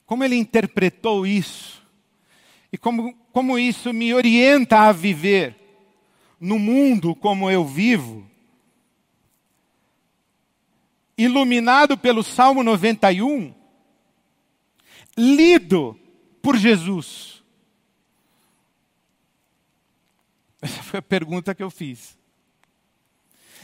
Como 0.06 0.24
ele 0.24 0.36
interpretou 0.36 1.28
isso 1.28 1.81
e 2.72 2.78
como, 2.78 3.14
como 3.34 3.60
isso 3.60 3.92
me 3.92 4.14
orienta 4.14 4.80
a 4.82 4.92
viver 4.92 5.56
no 6.40 6.58
mundo 6.58 7.14
como 7.14 7.52
eu 7.52 7.64
vivo, 7.66 8.26
iluminado 11.18 11.98
pelo 11.98 12.24
Salmo 12.24 12.64
91, 12.64 13.54
lido 15.16 16.00
por 16.42 16.58
Jesus. 16.58 17.44
Essa 20.62 20.82
foi 20.82 21.00
a 21.00 21.04
pergunta 21.04 21.54
que 21.54 21.62
eu 21.62 21.70
fiz. 21.70 22.18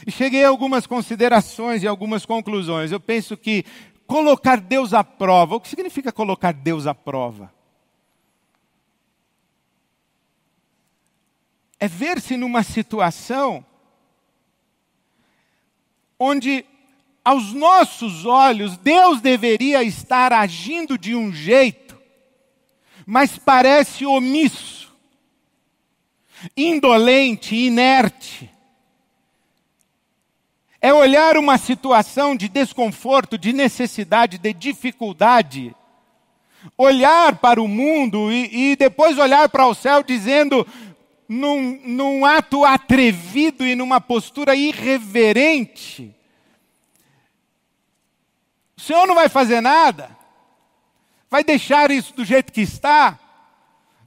E 0.06 0.12
cheguei 0.12 0.44
a 0.44 0.48
algumas 0.48 0.86
considerações 0.86 1.82
e 1.82 1.88
algumas 1.88 2.24
conclusões. 2.24 2.92
Eu 2.92 3.00
penso 3.00 3.36
que 3.36 3.64
colocar 4.06 4.60
Deus 4.60 4.94
à 4.94 5.02
prova, 5.02 5.56
o 5.56 5.60
que 5.60 5.68
significa 5.68 6.12
colocar 6.12 6.52
Deus 6.52 6.86
à 6.86 6.94
prova? 6.94 7.52
É 11.80 11.86
ver-se 11.86 12.36
numa 12.36 12.62
situação 12.62 13.64
onde, 16.18 16.64
aos 17.24 17.52
nossos 17.52 18.26
olhos, 18.26 18.76
Deus 18.78 19.20
deveria 19.20 19.82
estar 19.82 20.32
agindo 20.32 20.98
de 20.98 21.14
um 21.14 21.32
jeito, 21.32 21.96
mas 23.06 23.38
parece 23.38 24.04
omisso, 24.04 24.92
indolente, 26.56 27.54
inerte. 27.54 28.50
É 30.80 30.92
olhar 30.92 31.36
uma 31.36 31.58
situação 31.58 32.36
de 32.36 32.48
desconforto, 32.48 33.38
de 33.38 33.52
necessidade, 33.52 34.38
de 34.38 34.52
dificuldade, 34.52 35.74
olhar 36.76 37.36
para 37.36 37.60
o 37.60 37.66
mundo 37.66 38.30
e, 38.30 38.72
e 38.72 38.76
depois 38.76 39.18
olhar 39.18 39.48
para 39.48 39.66
o 39.66 39.74
céu 39.74 40.02
dizendo: 40.02 40.66
num, 41.28 41.80
num 41.84 42.24
ato 42.24 42.64
atrevido 42.64 43.66
e 43.66 43.74
numa 43.74 44.00
postura 44.00 44.56
irreverente. 44.56 46.14
O 48.76 48.80
Senhor 48.80 49.06
não 49.06 49.14
vai 49.14 49.28
fazer 49.28 49.60
nada? 49.60 50.16
Vai 51.28 51.44
deixar 51.44 51.90
isso 51.90 52.14
do 52.14 52.24
jeito 52.24 52.52
que 52.52 52.62
está? 52.62 53.18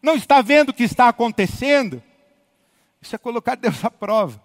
Não 0.01 0.15
está 0.15 0.41
vendo 0.41 0.69
o 0.69 0.73
que 0.73 0.83
está 0.83 1.07
acontecendo? 1.07 2.01
Isso 2.99 3.15
é 3.15 3.19
colocar 3.19 3.55
Deus 3.57 3.85
à 3.85 3.91
prova. 3.91 4.41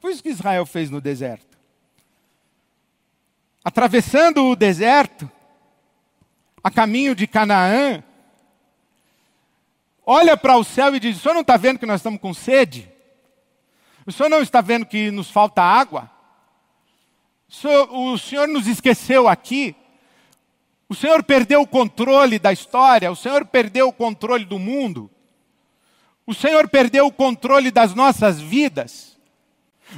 Foi 0.00 0.12
isso 0.12 0.22
que 0.22 0.28
Israel 0.28 0.64
fez 0.64 0.90
no 0.90 1.00
deserto. 1.00 1.58
Atravessando 3.64 4.44
o 4.44 4.54
deserto, 4.54 5.30
a 6.62 6.70
caminho 6.70 7.14
de 7.14 7.26
Canaã, 7.26 8.04
olha 10.06 10.36
para 10.36 10.56
o 10.56 10.64
céu 10.64 10.94
e 10.94 11.00
diz: 11.00 11.16
O 11.16 11.20
senhor 11.20 11.34
não 11.34 11.40
está 11.42 11.56
vendo 11.56 11.78
que 11.78 11.86
nós 11.86 12.00
estamos 12.00 12.20
com 12.20 12.32
sede? 12.32 12.90
O 14.06 14.12
senhor 14.12 14.28
não 14.28 14.42
está 14.42 14.60
vendo 14.60 14.86
que 14.86 15.10
nos 15.10 15.30
falta 15.30 15.62
água? 15.62 16.10
O 17.48 17.52
senhor, 17.52 17.92
o 17.92 18.18
senhor 18.18 18.48
nos 18.48 18.66
esqueceu 18.66 19.28
aqui? 19.28 19.74
O 20.88 20.94
senhor 20.94 21.22
perdeu 21.22 21.62
o 21.62 21.66
controle 21.66 22.38
da 22.38 22.52
história? 22.52 23.10
O 23.10 23.16
senhor 23.16 23.46
perdeu 23.46 23.88
o 23.88 23.92
controle 23.92 24.44
do 24.44 24.58
mundo? 24.58 25.10
O 26.26 26.34
senhor 26.34 26.68
perdeu 26.68 27.06
o 27.06 27.12
controle 27.12 27.70
das 27.70 27.94
nossas 27.94 28.40
vidas? 28.40 29.18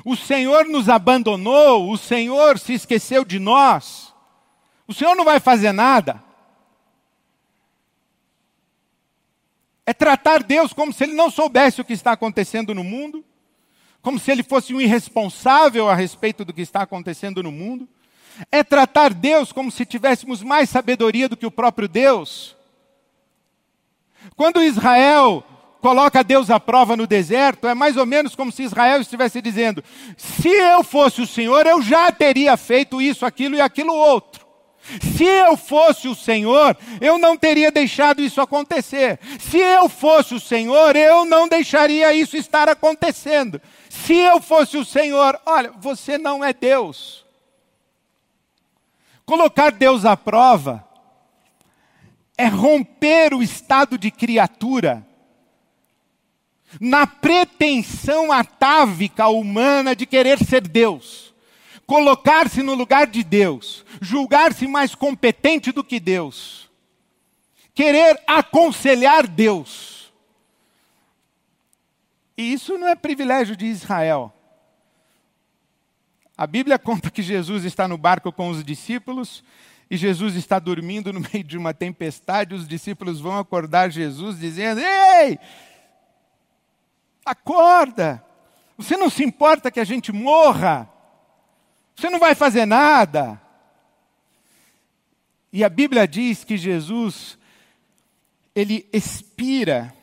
O 0.05 0.17
senhor 0.17 0.67
nos 0.67 0.89
abandonou? 0.89 1.91
O 1.91 1.97
senhor 1.97 2.59
se 2.59 2.75
esqueceu 2.75 3.25
de 3.25 3.39
nós? 3.39 4.15
O 4.87 4.95
senhor 4.95 5.15
não 5.17 5.25
vai 5.25 5.41
fazer 5.41 5.73
nada? 5.73 6.23
É 9.87 9.95
tratar 9.95 10.43
Deus 10.43 10.73
como 10.73 10.93
se 10.93 11.05
ele 11.05 11.15
não 11.15 11.31
soubesse 11.31 11.81
o 11.81 11.85
que 11.85 11.93
está 11.93 12.13
acontecendo 12.13 12.75
no 12.75 12.83
mundo, 12.83 13.25
como 14.03 14.19
se 14.19 14.31
ele 14.33 14.43
fosse 14.43 14.75
um 14.75 14.81
irresponsável 14.81 15.89
a 15.89 15.95
respeito 15.95 16.45
do 16.45 16.53
que 16.53 16.61
está 16.63 16.83
acontecendo 16.83 17.43
no 17.43 17.53
mundo. 17.53 17.89
É 18.51 18.65
tratar 18.65 19.15
Deus 19.15 19.53
como 19.53 19.71
se 19.71 19.87
tivéssemos 19.87 20.43
mais 20.43 20.69
sabedoria 20.69 21.29
do 21.29 21.37
que 21.37 21.47
o 21.47 21.51
próprio 21.51 21.89
Deus. 21.89 22.57
Quando 24.35 24.63
Israel 24.63 25.45
coloca 25.81 26.25
Deus 26.25 26.51
à 26.51 26.59
prova 26.59 26.97
no 26.97 27.07
deserto, 27.07 27.69
é 27.69 27.75
mais 27.75 27.97
ou 27.97 28.05
menos 28.05 28.35
como 28.35 28.51
se 28.51 28.65
Israel 28.65 29.01
estivesse 29.01 29.41
dizendo: 29.41 29.85
se 30.17 30.49
eu 30.49 30.83
fosse 30.83 31.23
o 31.23 31.27
Senhor, 31.27 31.67
eu 31.67 31.81
já 31.81 32.11
teria 32.11 32.57
feito 32.57 33.01
isso, 33.01 33.25
aquilo 33.25 33.55
e 33.55 33.61
aquilo 33.61 33.95
outro. 33.95 34.46
Se 35.01 35.25
eu 35.25 35.57
fosse 35.57 36.07
o 36.09 36.15
Senhor, 36.15 36.77
eu 37.01 37.19
não 37.19 37.37
teria 37.37 37.71
deixado 37.71 38.23
isso 38.23 38.41
acontecer. 38.41 39.19
Se 39.39 39.59
eu 39.59 39.89
fosse 39.89 40.35
o 40.35 40.41
Senhor, 40.41 40.95
eu 40.95 41.25
não 41.25 41.49
deixaria 41.49 42.15
isso 42.15 42.37
estar 42.37 42.69
acontecendo. 42.69 43.61
Se 43.89 44.15
eu 44.15 44.41
fosse 44.41 44.77
o 44.77 44.85
Senhor, 44.85 45.41
olha, 45.45 45.73
você 45.79 46.17
não 46.17 46.45
é 46.45 46.53
Deus. 46.53 47.25
Colocar 49.25 49.73
Deus 49.73 50.05
à 50.05 50.17
prova 50.17 50.87
é 52.39 52.47
romper 52.47 53.35
o 53.35 53.43
estado 53.43 53.99
de 53.99 54.11
criatura 54.11 55.05
na 56.81 57.07
pretensão 57.07 58.31
atávica 58.31 59.27
humana 59.29 59.97
de 59.97 60.07
querer 60.07 60.39
ser 60.39 60.61
Deus 60.61 61.26
colocar-se 61.87 62.63
no 62.63 62.75
lugar 62.75 63.07
de 63.07 63.23
Deus, 63.23 63.85
julgar-se 64.01 64.67
mais 64.67 64.95
competente 64.95 65.71
do 65.71 65.85
que 65.85 66.01
Deus, 66.01 66.69
querer 67.75 68.21
aconselhar 68.27 69.27
Deus. 69.27 70.13
E 72.37 72.53
isso 72.53 72.77
não 72.77 72.89
é 72.89 72.95
privilégio 72.95 73.57
de 73.57 73.67
Israel. 73.67 74.33
A 76.37 76.47
Bíblia 76.47 76.79
conta 76.79 77.11
que 77.11 77.23
Jesus 77.23 77.65
está 77.65 77.89
no 77.89 77.97
barco 77.97 78.31
com 78.31 78.51
os 78.51 78.63
discípulos 78.63 79.43
e 79.89 79.97
Jesus 79.97 80.35
está 80.35 80.59
dormindo 80.59 81.13
no 81.13 81.21
meio 81.21 81.45
de 81.45 81.57
uma 81.57 81.73
tempestade. 81.73 82.55
Os 82.55 82.69
discípulos 82.69 83.21
vão 83.21 83.39
acordar 83.39 83.91
Jesus 83.91 84.39
dizendo: 84.39 84.81
Ei, 84.81 85.39
acorda! 87.25 88.23
Você 88.77 88.99
não 88.99 89.09
se 89.09 89.25
importa 89.25 89.71
que 89.71 89.81
a 89.81 89.85
gente 89.85 90.13
morra? 90.13 90.91
Você 91.97 92.11
não 92.11 92.19
vai 92.19 92.35
fazer 92.35 92.67
nada. 92.67 93.41
E 95.51 95.65
a 95.65 95.69
Bíblia 95.71 96.07
diz 96.07 96.45
que 96.45 96.59
Jesus, 96.59 97.39
ele 98.55 98.87
expira 98.93 99.95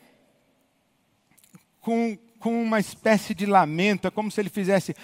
com, 1.80 2.18
com 2.40 2.60
uma 2.60 2.80
espécie 2.80 3.32
de 3.32 3.46
lamento, 3.46 4.08
é 4.08 4.10
como 4.10 4.30
se 4.30 4.40
ele 4.40 4.48
fizesse. 4.48 4.96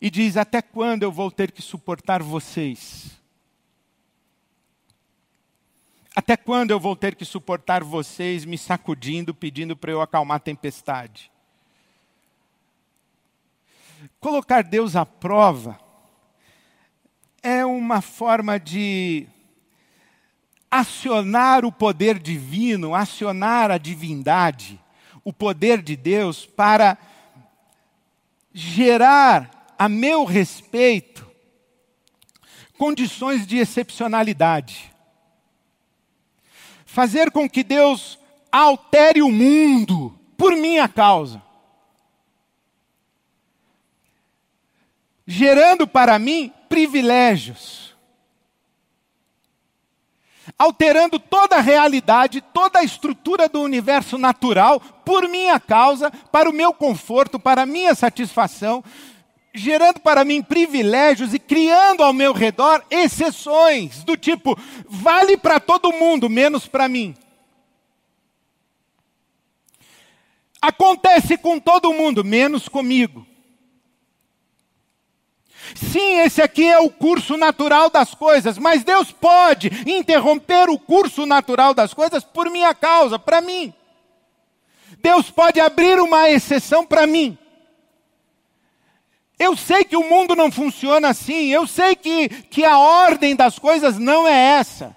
E 0.00 0.08
diz: 0.08 0.36
Até 0.36 0.62
quando 0.62 1.02
eu 1.02 1.10
vou 1.10 1.32
ter 1.32 1.50
que 1.50 1.60
suportar 1.60 2.22
vocês? 2.22 3.10
Até 6.14 6.36
quando 6.36 6.70
eu 6.70 6.78
vou 6.78 6.94
ter 6.94 7.16
que 7.16 7.24
suportar 7.24 7.82
vocês 7.82 8.44
me 8.44 8.56
sacudindo, 8.56 9.34
pedindo 9.34 9.76
para 9.76 9.90
eu 9.90 10.00
acalmar 10.00 10.36
a 10.36 10.40
tempestade? 10.40 11.30
Colocar 14.26 14.64
Deus 14.64 14.96
à 14.96 15.06
prova 15.06 15.78
é 17.40 17.64
uma 17.64 18.00
forma 18.00 18.58
de 18.58 19.24
acionar 20.68 21.64
o 21.64 21.70
poder 21.70 22.18
divino, 22.18 22.92
acionar 22.92 23.70
a 23.70 23.78
divindade, 23.78 24.80
o 25.22 25.32
poder 25.32 25.80
de 25.80 25.94
Deus 25.94 26.44
para 26.44 26.98
gerar 28.52 29.72
a 29.78 29.88
meu 29.88 30.24
respeito 30.24 31.24
condições 32.76 33.46
de 33.46 33.58
excepcionalidade. 33.58 34.92
Fazer 36.84 37.30
com 37.30 37.48
que 37.48 37.62
Deus 37.62 38.18
altere 38.50 39.22
o 39.22 39.30
mundo 39.30 40.18
por 40.36 40.56
minha 40.56 40.88
causa. 40.88 41.45
Gerando 45.26 45.86
para 45.86 46.18
mim 46.18 46.52
privilégios. 46.68 47.94
Alterando 50.56 51.18
toda 51.18 51.56
a 51.56 51.60
realidade, 51.60 52.40
toda 52.40 52.78
a 52.78 52.84
estrutura 52.84 53.48
do 53.48 53.60
universo 53.60 54.16
natural, 54.16 54.80
por 55.04 55.28
minha 55.28 55.58
causa, 55.58 56.10
para 56.10 56.48
o 56.48 56.52
meu 56.52 56.72
conforto, 56.72 57.38
para 57.38 57.62
a 57.62 57.66
minha 57.66 57.94
satisfação, 57.94 58.82
gerando 59.52 60.00
para 60.00 60.24
mim 60.24 60.42
privilégios 60.42 61.34
e 61.34 61.38
criando 61.38 62.02
ao 62.02 62.12
meu 62.12 62.32
redor 62.32 62.84
exceções, 62.90 64.04
do 64.04 64.16
tipo, 64.16 64.56
vale 64.88 65.36
para 65.36 65.58
todo 65.58 65.92
mundo, 65.92 66.30
menos 66.30 66.68
para 66.68 66.88
mim. 66.88 67.14
Acontece 70.60 71.36
com 71.36 71.58
todo 71.58 71.92
mundo, 71.92 72.24
menos 72.24 72.68
comigo. 72.68 73.26
Sim, 75.74 76.20
esse 76.20 76.40
aqui 76.40 76.64
é 76.64 76.78
o 76.78 76.90
curso 76.90 77.36
natural 77.36 77.90
das 77.90 78.14
coisas, 78.14 78.58
mas 78.58 78.84
Deus 78.84 79.10
pode 79.10 79.70
interromper 79.86 80.68
o 80.68 80.78
curso 80.78 81.26
natural 81.26 81.74
das 81.74 81.92
coisas 81.92 82.24
por 82.24 82.50
minha 82.50 82.74
causa, 82.74 83.18
para 83.18 83.40
mim. 83.40 83.72
Deus 84.98 85.30
pode 85.30 85.60
abrir 85.60 86.00
uma 86.00 86.30
exceção 86.30 86.84
para 86.84 87.06
mim. 87.06 87.36
Eu 89.38 89.56
sei 89.56 89.84
que 89.84 89.96
o 89.96 90.08
mundo 90.08 90.34
não 90.34 90.50
funciona 90.50 91.08
assim, 91.08 91.52
eu 91.52 91.66
sei 91.66 91.94
que, 91.94 92.28
que 92.28 92.64
a 92.64 92.78
ordem 92.78 93.36
das 93.36 93.58
coisas 93.58 93.98
não 93.98 94.26
é 94.26 94.58
essa. 94.58 94.96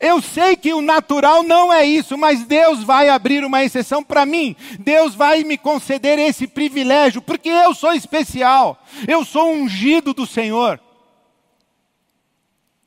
Eu 0.00 0.20
sei 0.20 0.56
que 0.56 0.72
o 0.72 0.82
natural 0.82 1.42
não 1.42 1.72
é 1.72 1.84
isso, 1.84 2.16
mas 2.18 2.44
Deus 2.44 2.82
vai 2.82 3.08
abrir 3.08 3.44
uma 3.44 3.64
exceção 3.64 4.02
para 4.02 4.26
mim. 4.26 4.56
Deus 4.78 5.14
vai 5.14 5.44
me 5.44 5.56
conceder 5.56 6.18
esse 6.18 6.46
privilégio, 6.46 7.22
porque 7.22 7.48
eu 7.48 7.74
sou 7.74 7.92
especial. 7.92 8.82
Eu 9.06 9.24
sou 9.24 9.52
ungido 9.52 10.12
do 10.12 10.26
Senhor. 10.26 10.80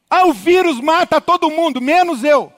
Ah, 0.09 0.25
o 0.25 0.33
vírus 0.33 0.79
mata 0.79 1.21
todo 1.21 1.51
mundo, 1.51 1.79
menos 1.79 2.23
eu. 2.23 2.51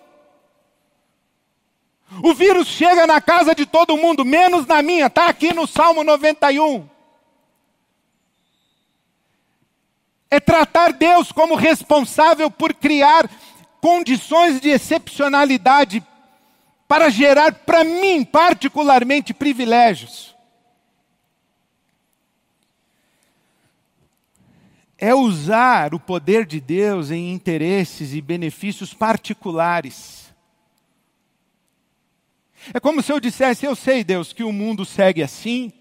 O 2.24 2.34
vírus 2.34 2.68
chega 2.68 3.08
na 3.08 3.22
casa 3.22 3.56
de 3.56 3.66
todo 3.66 3.98
mundo, 3.98 4.26
menos 4.26 4.66
na 4.66 4.82
minha. 4.82 5.08
Está 5.08 5.28
aqui 5.28 5.54
no 5.54 5.66
Salmo 5.66 6.04
91. 6.04 6.90
É 10.30 10.40
tratar 10.40 10.94
Deus 10.94 11.32
como 11.32 11.56
responsável 11.56 12.50
por 12.50 12.74
criar 12.74 13.30
condições 13.82 14.62
de 14.62 14.70
excepcionalidade 14.70 16.06
para 16.88 17.10
gerar 17.10 17.54
para 17.54 17.84
mim, 17.84 18.24
particularmente, 18.24 19.34
privilégios. 19.34 20.36
É 24.98 25.16
usar 25.16 25.96
o 25.96 26.00
poder 26.00 26.46
de 26.46 26.62
Deus 26.62 27.10
em 27.10 27.34
interesses 27.34 28.14
e 28.14 28.22
benefícios 28.22 28.94
particulares. 28.94 30.32
É 32.72 32.80
como 32.80 33.02
se 33.02 33.12
eu 33.12 33.20
dissesse: 33.20 33.66
Eu 33.66 33.76
sei, 33.76 34.04
Deus, 34.04 34.32
que 34.32 34.44
o 34.44 34.52
mundo 34.52 34.86
segue 34.86 35.24
assim, 35.24 35.74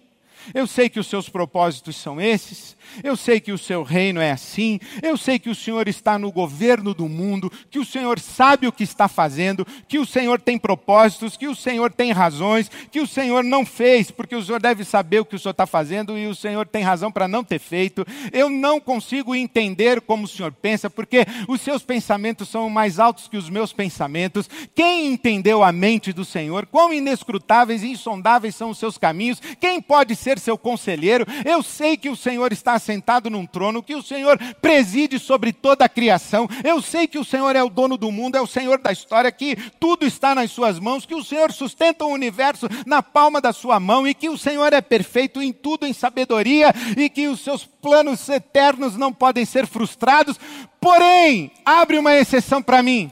eu 0.55 0.67
sei 0.67 0.89
que 0.89 1.01
os 1.01 1.07
seus 1.07 1.29
propósitos 1.29 1.97
são 1.97 2.21
esses, 2.21 2.77
eu 3.03 3.17
sei 3.17 3.41
que 3.41 3.53
o 3.53 3.59
seu 3.59 3.83
reino 3.83 4.21
é 4.21 4.31
assim, 4.31 4.81
eu 5.03 5.17
sei 5.17 5.39
que 5.39 5.51
o 5.51 5.55
Senhor 5.55 5.89
está 5.89 6.19
no 6.19 6.33
governo 6.33 6.93
do 6.95 7.09
mundo, 7.09 7.51
que 7.71 7.79
o 7.79 7.85
Senhor 7.85 8.19
sabe 8.19 8.67
o 8.67 8.73
que 8.73 8.83
está 8.83 9.09
fazendo, 9.09 9.67
que 9.89 9.99
o 9.99 10.07
Senhor 10.07 10.41
tem 10.41 10.59
propósitos, 10.59 11.37
que 11.37 11.49
o 11.49 11.55
Senhor 11.55 11.93
tem 11.93 12.13
razões, 12.13 12.71
que 12.91 13.01
o 13.01 13.07
Senhor 13.07 13.45
não 13.45 13.65
fez, 13.65 14.11
porque 14.11 14.35
o 14.35 14.43
Senhor 14.43 14.61
deve 14.61 14.85
saber 14.85 15.21
o 15.21 15.25
que 15.25 15.37
o 15.37 15.39
Senhor 15.39 15.53
está 15.53 15.67
fazendo 15.67 16.17
e 16.19 16.27
o 16.27 16.35
Senhor 16.35 16.67
tem 16.67 16.83
razão 16.83 17.11
para 17.13 17.29
não 17.29 17.45
ter 17.45 17.59
feito. 17.59 18.07
Eu 18.33 18.51
não 18.51 18.81
consigo 18.81 19.35
entender 19.35 20.01
como 20.01 20.25
o 20.25 20.29
Senhor 20.29 20.53
pensa, 20.53 20.91
porque 20.91 21.27
os 21.49 21.61
seus 21.61 21.83
pensamentos 21.83 22.49
são 22.49 22.69
mais 22.69 22.99
altos 22.99 23.29
que 23.29 23.37
os 23.37 23.49
meus 23.49 23.73
pensamentos. 23.73 24.49
Quem 24.75 25.07
entendeu 25.07 25.63
a 25.63 25.73
mente 25.73 26.13
do 26.13 26.25
Senhor? 26.25 26.67
Quão 26.67 26.93
inescrutáveis 26.93 27.83
e 27.83 27.89
insondáveis 27.89 28.55
são 28.55 28.71
os 28.71 28.79
seus 28.79 28.99
caminhos? 28.99 29.41
Quem 29.61 29.81
pode 29.81 30.15
ser 30.17 30.30
seu 30.39 30.57
conselheiro? 30.57 31.27
Eu 31.45 31.63
sei 31.63 31.97
que 31.97 32.09
o 32.09 32.17
Senhor 32.17 32.53
está 32.53 32.75
assentado 32.75 33.31
num 33.31 33.47
trono, 33.47 33.83
que 33.83 33.95
o 33.95 34.03
Senhor 34.03 34.39
preside 34.61 35.19
sobre 35.19 35.53
toda 35.53 35.85
a 35.85 35.89
criação. 35.89 36.49
Eu 36.63 36.81
sei 36.81 37.07
que 37.07 37.19
o 37.19 37.25
Senhor 37.25 37.57
é 37.57 37.63
o 37.63 37.71
dono 37.71 37.97
do 37.97 38.11
mundo, 38.13 38.37
é 38.37 38.41
o 38.41 38.47
Senhor 38.47 38.79
da 38.79 38.93
história, 38.93 39.33
que 39.33 39.57
tudo 39.79 40.07
está 40.07 40.35
nas 40.35 40.51
suas 40.51 40.79
mãos, 40.79 41.07
que 41.07 41.15
o 41.15 41.25
Senhor 41.25 41.53
sustenta 41.53 42.05
o 42.05 42.13
universo 42.13 42.69
na 42.87 43.03
palma 43.03 43.41
da 43.41 43.53
sua 43.53 43.81
mão 43.81 44.07
e 44.07 44.15
que 44.15 44.29
o 44.29 44.39
Senhor 44.39 44.73
é 44.73 44.81
perfeito 44.81 45.43
em 45.43 45.53
tudo 45.53 45.87
em 45.87 45.93
sabedoria 45.93 46.73
e 46.97 47.09
que 47.09 47.29
os 47.29 47.41
seus 47.41 47.65
planos 47.65 48.29
eternos 48.29 48.97
não 48.97 49.13
podem 49.13 49.45
ser 49.45 49.67
frustrados. 49.67 50.39
Porém, 50.81 51.51
abre 51.65 51.99
uma 51.99 52.15
exceção 52.15 52.63
para 52.63 52.83
mim. 52.83 53.11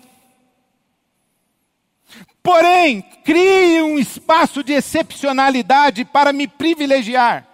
Porém, 2.43 3.03
crie 3.25 3.83
um 3.83 3.99
espaço 3.99 4.63
de 4.63 4.73
excepcionalidade 4.73 6.05
para 6.05 6.33
me 6.33 6.47
privilegiar. 6.47 7.47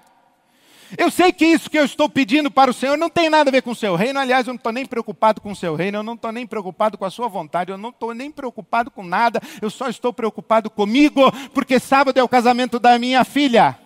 Eu 0.96 1.10
sei 1.10 1.32
que 1.32 1.44
isso 1.44 1.68
que 1.68 1.78
eu 1.78 1.84
estou 1.84 2.08
pedindo 2.08 2.50
para 2.50 2.70
o 2.70 2.74
Senhor 2.74 2.96
não 2.96 3.10
tem 3.10 3.28
nada 3.28 3.50
a 3.50 3.52
ver 3.52 3.62
com 3.62 3.72
o 3.72 3.74
seu 3.74 3.96
reino. 3.96 4.20
Aliás, 4.20 4.46
eu 4.46 4.52
não 4.52 4.58
estou 4.58 4.72
nem 4.72 4.86
preocupado 4.86 5.40
com 5.40 5.50
o 5.50 5.56
seu 5.56 5.74
reino, 5.74 5.98
eu 5.98 6.02
não 6.02 6.14
estou 6.14 6.30
nem 6.30 6.46
preocupado 6.46 6.96
com 6.96 7.04
a 7.04 7.10
sua 7.10 7.26
vontade, 7.26 7.72
eu 7.72 7.78
não 7.78 7.88
estou 7.90 8.14
nem 8.14 8.30
preocupado 8.30 8.90
com 8.90 9.02
nada. 9.02 9.40
Eu 9.60 9.70
só 9.70 9.88
estou 9.88 10.12
preocupado 10.12 10.70
comigo, 10.70 11.32
porque 11.52 11.80
sábado 11.80 12.18
é 12.18 12.22
o 12.22 12.28
casamento 12.28 12.78
da 12.78 12.98
minha 12.98 13.24
filha. 13.24 13.76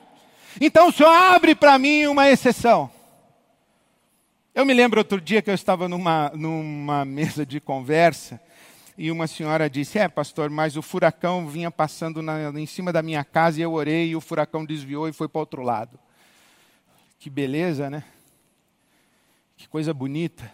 Então 0.60 0.88
o 0.88 0.92
Senhor 0.92 1.10
abre 1.10 1.54
para 1.54 1.78
mim 1.78 2.06
uma 2.06 2.28
exceção. 2.28 2.90
Eu 4.54 4.66
me 4.66 4.74
lembro 4.74 5.00
outro 5.00 5.20
dia 5.20 5.40
que 5.40 5.48
eu 5.48 5.54
estava 5.54 5.88
numa, 5.88 6.30
numa 6.34 7.04
mesa 7.04 7.46
de 7.46 7.60
conversa 7.60 8.40
e 8.98 9.12
uma 9.12 9.28
senhora 9.28 9.70
disse: 9.70 9.96
É, 9.96 10.08
pastor, 10.08 10.50
mas 10.50 10.76
o 10.76 10.82
furacão 10.82 11.46
vinha 11.46 11.70
passando 11.70 12.20
na, 12.20 12.50
em 12.58 12.66
cima 12.66 12.92
da 12.92 13.00
minha 13.00 13.22
casa 13.24 13.60
e 13.60 13.62
eu 13.62 13.72
orei 13.72 14.08
e 14.08 14.16
o 14.16 14.20
furacão 14.20 14.64
desviou 14.64 15.08
e 15.08 15.12
foi 15.12 15.28
para 15.28 15.38
outro 15.38 15.62
lado. 15.62 15.96
Que 17.16 17.30
beleza, 17.30 17.88
né? 17.88 18.02
Que 19.56 19.68
coisa 19.68 19.94
bonita. 19.94 20.52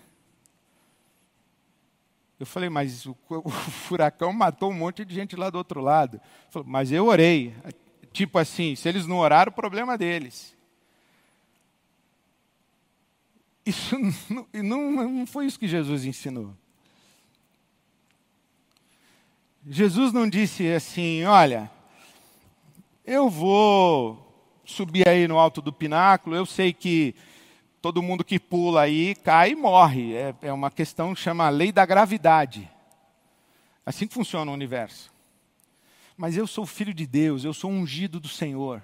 Eu 2.39 2.45
falei, 2.45 2.69
mas 2.69 3.07
o, 3.07 3.17
o, 3.31 3.49
furacão 3.89 4.31
matou 4.31 4.71
um 4.71 4.75
monte 4.75 5.07
de 5.07 5.15
gente 5.15 5.35
lá 5.37 5.49
do 5.49 5.57
outro 5.57 5.81
lado. 5.81 6.21
Falei, 6.51 6.69
mas 6.69 6.93
eu 6.93 7.07
orei. 7.07 7.55
Tipo 8.13 8.39
assim, 8.39 8.77
se 8.77 8.87
eles 8.91 9.07
não 9.07 9.17
oraram, 9.17 9.51
o 9.51 9.55
problema 9.55 9.97
deles. 9.97 10.55
Isso 13.65 13.97
não, 14.29 14.47
não, 14.53 15.09
não 15.11 15.27
foi 15.27 15.47
isso 15.47 15.59
que 15.59 15.67
Jesus 15.67 16.05
ensinou. 16.05 16.55
Jesus 19.67 20.13
não 20.13 20.29
disse 20.29 20.71
assim: 20.71 21.25
olha, 21.25 21.71
eu 23.05 23.31
vou 23.31 24.21
subir 24.65 25.09
aí 25.09 25.27
no 25.27 25.39
alto 25.39 25.63
do 25.63 25.73
pináculo, 25.73 26.37
eu 26.37 26.45
sei 26.45 26.73
que 26.73 27.15
todo 27.81 28.03
mundo 28.03 28.25
que 28.25 28.39
pula 28.39 28.83
aí 28.83 29.15
cai 29.15 29.53
e 29.53 29.57
morre. 29.57 30.15
É, 30.15 30.35
é 30.43 30.53
uma 30.53 30.71
questão 30.71 31.15
que 31.15 31.21
chama 31.21 31.49
lei 31.49 31.73
da 31.73 31.87
gravidade. 31.87 32.71
Assim 33.87 34.07
que 34.07 34.15
funciona 34.15 34.51
o 34.51 34.55
universo. 34.55 35.11
Mas 36.17 36.37
eu 36.37 36.47
sou 36.47 36.67
filho 36.67 36.93
de 36.95 37.07
Deus, 37.07 37.45
eu 37.45 37.55
sou 37.55 37.71
ungido 37.71 38.21
do 38.21 38.29
Senhor. 38.29 38.83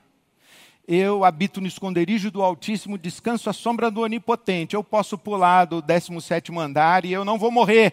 Eu 0.89 1.24
habito 1.24 1.61
no 1.61 1.66
esconderijo 1.66 2.31
do 2.31 2.43
Altíssimo, 2.43 2.99
descanso 2.99 3.49
à 3.49 3.53
sombra 3.53 3.91
do 3.91 4.01
Onipotente. 4.01 4.74
Eu 4.74 4.83
posso 4.83 5.16
pular 5.16 5.66
do 5.66 5.81
17 5.81 6.53
andar 6.59 7.05
e 7.05 7.12
eu 7.12 7.24
não 7.24 7.39
vou 7.39 7.51
morrer. 7.51 7.93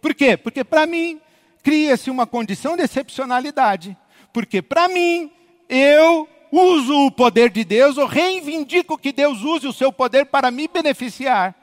Por 0.00 0.14
quê? 0.14 0.36
Porque 0.36 0.64
para 0.64 0.86
mim 0.86 1.20
cria-se 1.62 2.10
uma 2.10 2.26
condição 2.26 2.76
de 2.76 2.82
excepcionalidade. 2.82 3.96
Porque 4.32 4.60
para 4.60 4.88
mim, 4.88 5.30
eu 5.68 6.28
uso 6.50 7.06
o 7.06 7.10
poder 7.10 7.50
de 7.50 7.64
Deus 7.64 7.96
ou 7.96 8.06
reivindico 8.06 8.98
que 8.98 9.12
Deus 9.12 9.40
use 9.42 9.66
o 9.66 9.72
seu 9.72 9.92
poder 9.92 10.26
para 10.26 10.50
me 10.50 10.68
beneficiar, 10.68 11.54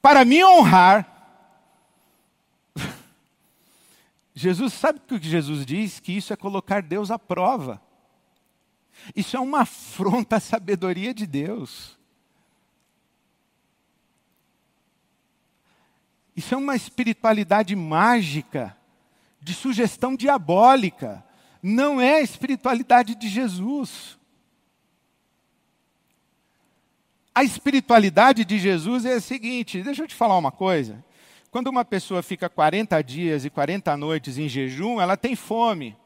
para 0.00 0.24
me 0.24 0.44
honrar. 0.44 1.06
Jesus, 4.34 4.72
sabe 4.74 5.00
o 5.10 5.18
que 5.18 5.28
Jesus 5.28 5.64
diz? 5.64 5.98
Que 5.98 6.12
isso 6.12 6.32
é 6.32 6.36
colocar 6.36 6.82
Deus 6.82 7.10
à 7.10 7.18
prova. 7.18 7.80
Isso 9.16 9.36
é 9.36 9.40
uma 9.40 9.62
afronta 9.62 10.36
à 10.36 10.40
sabedoria 10.40 11.14
de 11.14 11.26
Deus. 11.26 11.98
Isso 16.36 16.54
é 16.54 16.56
uma 16.56 16.76
espiritualidade 16.76 17.74
mágica 17.74 18.76
de 19.40 19.54
sugestão 19.54 20.14
diabólica. 20.14 21.24
Não 21.62 22.00
é 22.00 22.16
a 22.16 22.20
espiritualidade 22.20 23.14
de 23.14 23.28
Jesus. 23.28 24.18
A 27.34 27.44
espiritualidade 27.44 28.44
de 28.44 28.58
Jesus 28.58 29.04
é 29.04 29.14
a 29.14 29.20
seguinte: 29.20 29.82
deixa 29.82 30.02
eu 30.02 30.08
te 30.08 30.14
falar 30.14 30.36
uma 30.36 30.52
coisa. 30.52 31.04
Quando 31.50 31.68
uma 31.68 31.84
pessoa 31.84 32.22
fica 32.22 32.48
40 32.48 33.02
dias 33.02 33.44
e 33.44 33.50
40 33.50 33.96
noites 33.96 34.38
em 34.38 34.48
jejum, 34.48 35.00
ela 35.00 35.16
tem 35.16 35.34
fome. 35.34 35.96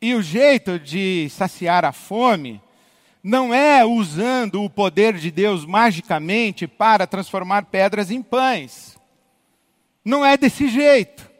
E 0.00 0.14
o 0.14 0.22
jeito 0.22 0.80
de 0.80 1.28
saciar 1.30 1.84
a 1.84 1.92
fome 1.92 2.60
não 3.22 3.54
é 3.54 3.84
usando 3.84 4.64
o 4.64 4.68
poder 4.68 5.16
de 5.16 5.30
Deus 5.30 5.64
magicamente 5.64 6.66
para 6.66 7.06
transformar 7.06 7.66
pedras 7.66 8.10
em 8.10 8.20
pães. 8.20 8.98
Não 10.04 10.24
é 10.24 10.36
desse 10.36 10.68
jeito. 10.68 11.30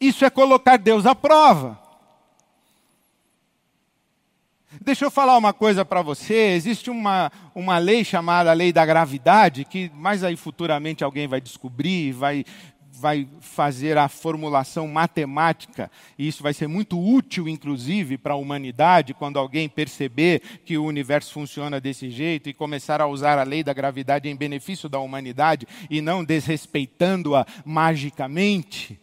Isso 0.00 0.24
é 0.24 0.30
colocar 0.30 0.76
Deus 0.76 1.06
à 1.06 1.14
prova. 1.14 1.78
Deixa 4.80 5.04
eu 5.04 5.10
falar 5.10 5.36
uma 5.36 5.52
coisa 5.52 5.84
para 5.84 6.02
você. 6.02 6.52
Existe 6.52 6.90
uma, 6.90 7.32
uma 7.54 7.78
lei 7.78 8.04
chamada 8.04 8.52
lei 8.52 8.72
da 8.72 8.84
gravidade, 8.84 9.64
que 9.64 9.90
mais 9.94 10.22
aí 10.22 10.36
futuramente 10.36 11.02
alguém 11.02 11.26
vai 11.26 11.40
descobrir, 11.40 12.12
vai, 12.12 12.44
vai 12.98 13.28
fazer 13.40 13.96
a 13.96 14.08
formulação 14.08 14.88
matemática, 14.88 15.90
e 16.18 16.26
isso 16.26 16.42
vai 16.42 16.52
ser 16.52 16.66
muito 16.66 16.98
útil, 16.98 17.48
inclusive, 17.48 18.18
para 18.18 18.34
a 18.34 18.36
humanidade, 18.36 19.14
quando 19.14 19.38
alguém 19.38 19.68
perceber 19.68 20.40
que 20.64 20.76
o 20.76 20.84
universo 20.84 21.32
funciona 21.32 21.80
desse 21.80 22.10
jeito 22.10 22.48
e 22.48 22.54
começar 22.54 23.00
a 23.00 23.06
usar 23.06 23.38
a 23.38 23.42
lei 23.42 23.62
da 23.62 23.72
gravidade 23.72 24.28
em 24.28 24.36
benefício 24.36 24.88
da 24.88 24.98
humanidade 24.98 25.66
e 25.88 26.00
não 26.00 26.24
desrespeitando-a 26.24 27.46
magicamente. 27.64 29.00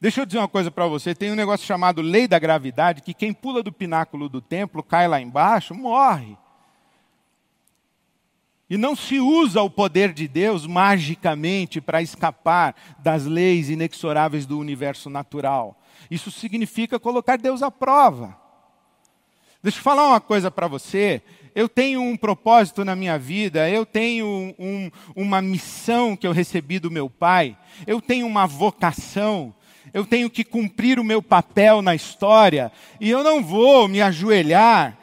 Deixa 0.00 0.20
eu 0.20 0.26
dizer 0.26 0.38
uma 0.38 0.48
coisa 0.48 0.70
para 0.70 0.86
você: 0.86 1.14
tem 1.14 1.32
um 1.32 1.36
negócio 1.36 1.66
chamado 1.66 2.00
lei 2.00 2.28
da 2.28 2.38
gravidade, 2.38 3.02
que 3.02 3.12
quem 3.12 3.32
pula 3.32 3.62
do 3.62 3.72
pináculo 3.72 4.28
do 4.28 4.40
templo, 4.40 4.82
cai 4.82 5.08
lá 5.08 5.20
embaixo, 5.20 5.74
morre. 5.74 6.36
E 8.70 8.76
não 8.76 8.94
se 8.94 9.18
usa 9.18 9.62
o 9.62 9.70
poder 9.70 10.12
de 10.12 10.28
Deus 10.28 10.66
magicamente 10.66 11.80
para 11.80 12.02
escapar 12.02 12.74
das 12.98 13.24
leis 13.24 13.70
inexoráveis 13.70 14.44
do 14.44 14.58
universo 14.58 15.08
natural. 15.08 15.80
Isso 16.10 16.30
significa 16.30 16.98
colocar 16.98 17.38
Deus 17.38 17.62
à 17.62 17.70
prova. 17.70 18.36
Deixa 19.62 19.78
eu 19.78 19.82
falar 19.82 20.08
uma 20.08 20.20
coisa 20.20 20.50
para 20.50 20.68
você. 20.68 21.22
Eu 21.54 21.68
tenho 21.68 22.02
um 22.02 22.16
propósito 22.16 22.84
na 22.84 22.94
minha 22.94 23.18
vida, 23.18 23.68
eu 23.70 23.86
tenho 23.86 24.54
um, 24.58 24.90
uma 25.16 25.40
missão 25.40 26.14
que 26.14 26.26
eu 26.26 26.32
recebi 26.32 26.78
do 26.78 26.90
meu 26.90 27.08
pai, 27.08 27.56
eu 27.86 28.00
tenho 28.00 28.26
uma 28.26 28.46
vocação 28.46 29.54
eu 29.92 30.04
tenho 30.04 30.28
que 30.28 30.44
cumprir 30.44 30.98
o 30.98 31.04
meu 31.04 31.22
papel 31.22 31.80
na 31.82 31.94
história, 31.94 32.70
e 33.00 33.08
eu 33.08 33.22
não 33.22 33.42
vou 33.42 33.88
me 33.88 34.00
ajoelhar 34.00 34.97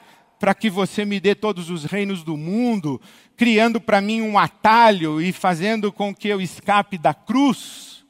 para 0.46 0.54
que 0.54 0.70
você 0.70 1.06
me 1.06 1.20
dê 1.20 1.34
todos 1.34 1.72
os 1.72 1.86
reinos 1.86 2.22
do 2.22 2.38
mundo, 2.38 3.02
criando 3.36 3.82
para 3.82 4.00
mim 4.00 4.22
um 4.22 4.38
atalho 4.38 5.20
e 5.20 5.32
fazendo 5.32 5.92
com 5.92 6.14
que 6.14 6.28
eu 6.28 6.40
escape 6.40 7.00
da 7.00 7.16
cruz. 7.16 8.06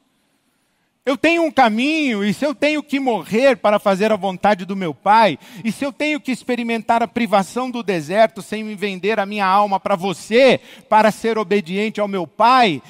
Eu 1.06 1.16
tenho 1.16 1.42
um 1.44 1.50
caminho, 1.50 2.22
e 2.22 2.34
se 2.34 2.44
eu 2.44 2.54
tenho 2.54 2.82
que 2.82 3.00
morrer 3.00 3.56
para 3.56 3.78
fazer 3.78 4.12
a 4.12 4.16
vontade 4.16 4.66
do 4.66 4.76
meu 4.76 4.92
Pai, 4.92 5.38
e 5.64 5.72
se 5.72 5.82
eu 5.82 5.90
tenho 5.90 6.20
que 6.20 6.30
experimentar 6.30 7.02
a 7.02 7.08
privação 7.08 7.70
do 7.70 7.82
deserto 7.82 8.42
sem 8.42 8.62
me 8.62 8.74
vender 8.74 9.18
a 9.18 9.24
minha 9.24 9.46
alma 9.46 9.80
para 9.80 9.96
você, 9.96 10.60
para 10.90 11.10
ser 11.10 11.38
obediente 11.38 12.02
ao 12.02 12.06
meu 12.06 12.26
Pai, 12.26 12.82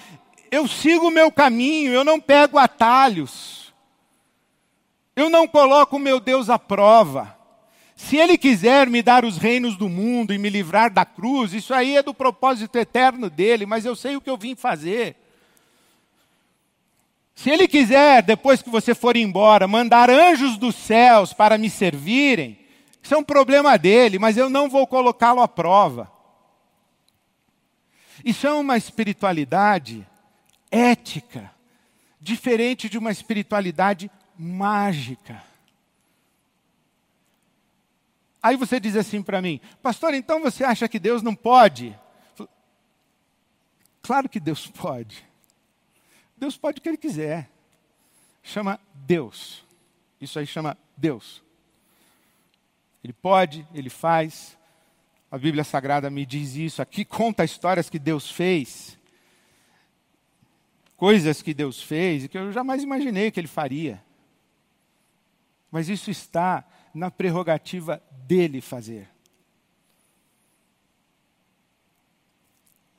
eu 0.50 0.66
sigo 0.66 1.06
o 1.06 1.12
meu 1.12 1.30
caminho, 1.30 1.92
eu 1.92 2.02
não 2.02 2.20
pego 2.20 2.58
atalhos. 2.58 3.72
Eu 5.14 5.30
não 5.30 5.46
coloco 5.46 5.94
o 5.94 6.00
meu 6.00 6.18
Deus 6.18 6.50
à 6.50 6.58
prova. 6.58 7.35
Se 7.96 8.18
Ele 8.18 8.36
quiser 8.36 8.88
me 8.88 9.02
dar 9.02 9.24
os 9.24 9.38
reinos 9.38 9.74
do 9.74 9.88
mundo 9.88 10.34
e 10.34 10.38
me 10.38 10.50
livrar 10.50 10.92
da 10.92 11.04
cruz, 11.04 11.54
isso 11.54 11.72
aí 11.72 11.96
é 11.96 12.02
do 12.02 12.12
propósito 12.12 12.76
eterno 12.76 13.30
dele, 13.30 13.64
mas 13.64 13.86
eu 13.86 13.96
sei 13.96 14.14
o 14.14 14.20
que 14.20 14.28
eu 14.28 14.36
vim 14.36 14.54
fazer. 14.54 15.16
Se 17.34 17.48
Ele 17.50 17.66
quiser, 17.66 18.22
depois 18.22 18.60
que 18.60 18.68
você 18.68 18.94
for 18.94 19.16
embora, 19.16 19.66
mandar 19.66 20.10
anjos 20.10 20.58
dos 20.58 20.74
céus 20.74 21.32
para 21.32 21.56
me 21.56 21.70
servirem, 21.70 22.58
isso 23.02 23.14
é 23.14 23.18
um 23.18 23.24
problema 23.24 23.78
dele, 23.78 24.18
mas 24.18 24.36
eu 24.36 24.50
não 24.50 24.68
vou 24.68 24.86
colocá-lo 24.86 25.40
à 25.40 25.48
prova. 25.48 26.12
Isso 28.22 28.46
é 28.46 28.52
uma 28.52 28.76
espiritualidade 28.76 30.06
ética, 30.70 31.50
diferente 32.20 32.88
de 32.88 32.98
uma 32.98 33.10
espiritualidade 33.10 34.10
mágica. 34.38 35.45
Aí 38.46 38.54
você 38.54 38.78
diz 38.78 38.94
assim 38.94 39.24
para 39.24 39.42
mim, 39.42 39.60
pastor, 39.82 40.14
então 40.14 40.40
você 40.40 40.62
acha 40.62 40.88
que 40.88 41.00
Deus 41.00 41.20
não 41.20 41.34
pode? 41.34 41.98
Claro 44.00 44.28
que 44.28 44.38
Deus 44.38 44.68
pode. 44.68 45.26
Deus 46.36 46.56
pode 46.56 46.78
o 46.78 46.80
que 46.80 46.88
Ele 46.88 46.96
quiser. 46.96 47.50
Chama 48.44 48.78
Deus. 48.94 49.64
Isso 50.20 50.38
aí 50.38 50.46
chama 50.46 50.78
Deus. 50.96 51.42
Ele 53.02 53.12
pode, 53.12 53.66
Ele 53.74 53.90
faz. 53.90 54.56
A 55.28 55.36
Bíblia 55.36 55.64
Sagrada 55.64 56.08
me 56.08 56.24
diz 56.24 56.54
isso. 56.54 56.80
Aqui 56.80 57.04
conta 57.04 57.42
histórias 57.42 57.90
que 57.90 57.98
Deus 57.98 58.30
fez. 58.30 58.96
Coisas 60.96 61.42
que 61.42 61.52
Deus 61.52 61.82
fez 61.82 62.22
e 62.22 62.28
que 62.28 62.38
eu 62.38 62.52
jamais 62.52 62.84
imaginei 62.84 63.32
que 63.32 63.40
Ele 63.40 63.48
faria. 63.48 64.00
Mas 65.68 65.88
isso 65.88 66.12
está 66.12 66.64
na 66.96 67.10
prerrogativa 67.10 68.02
dele 68.26 68.62
fazer. 68.62 69.06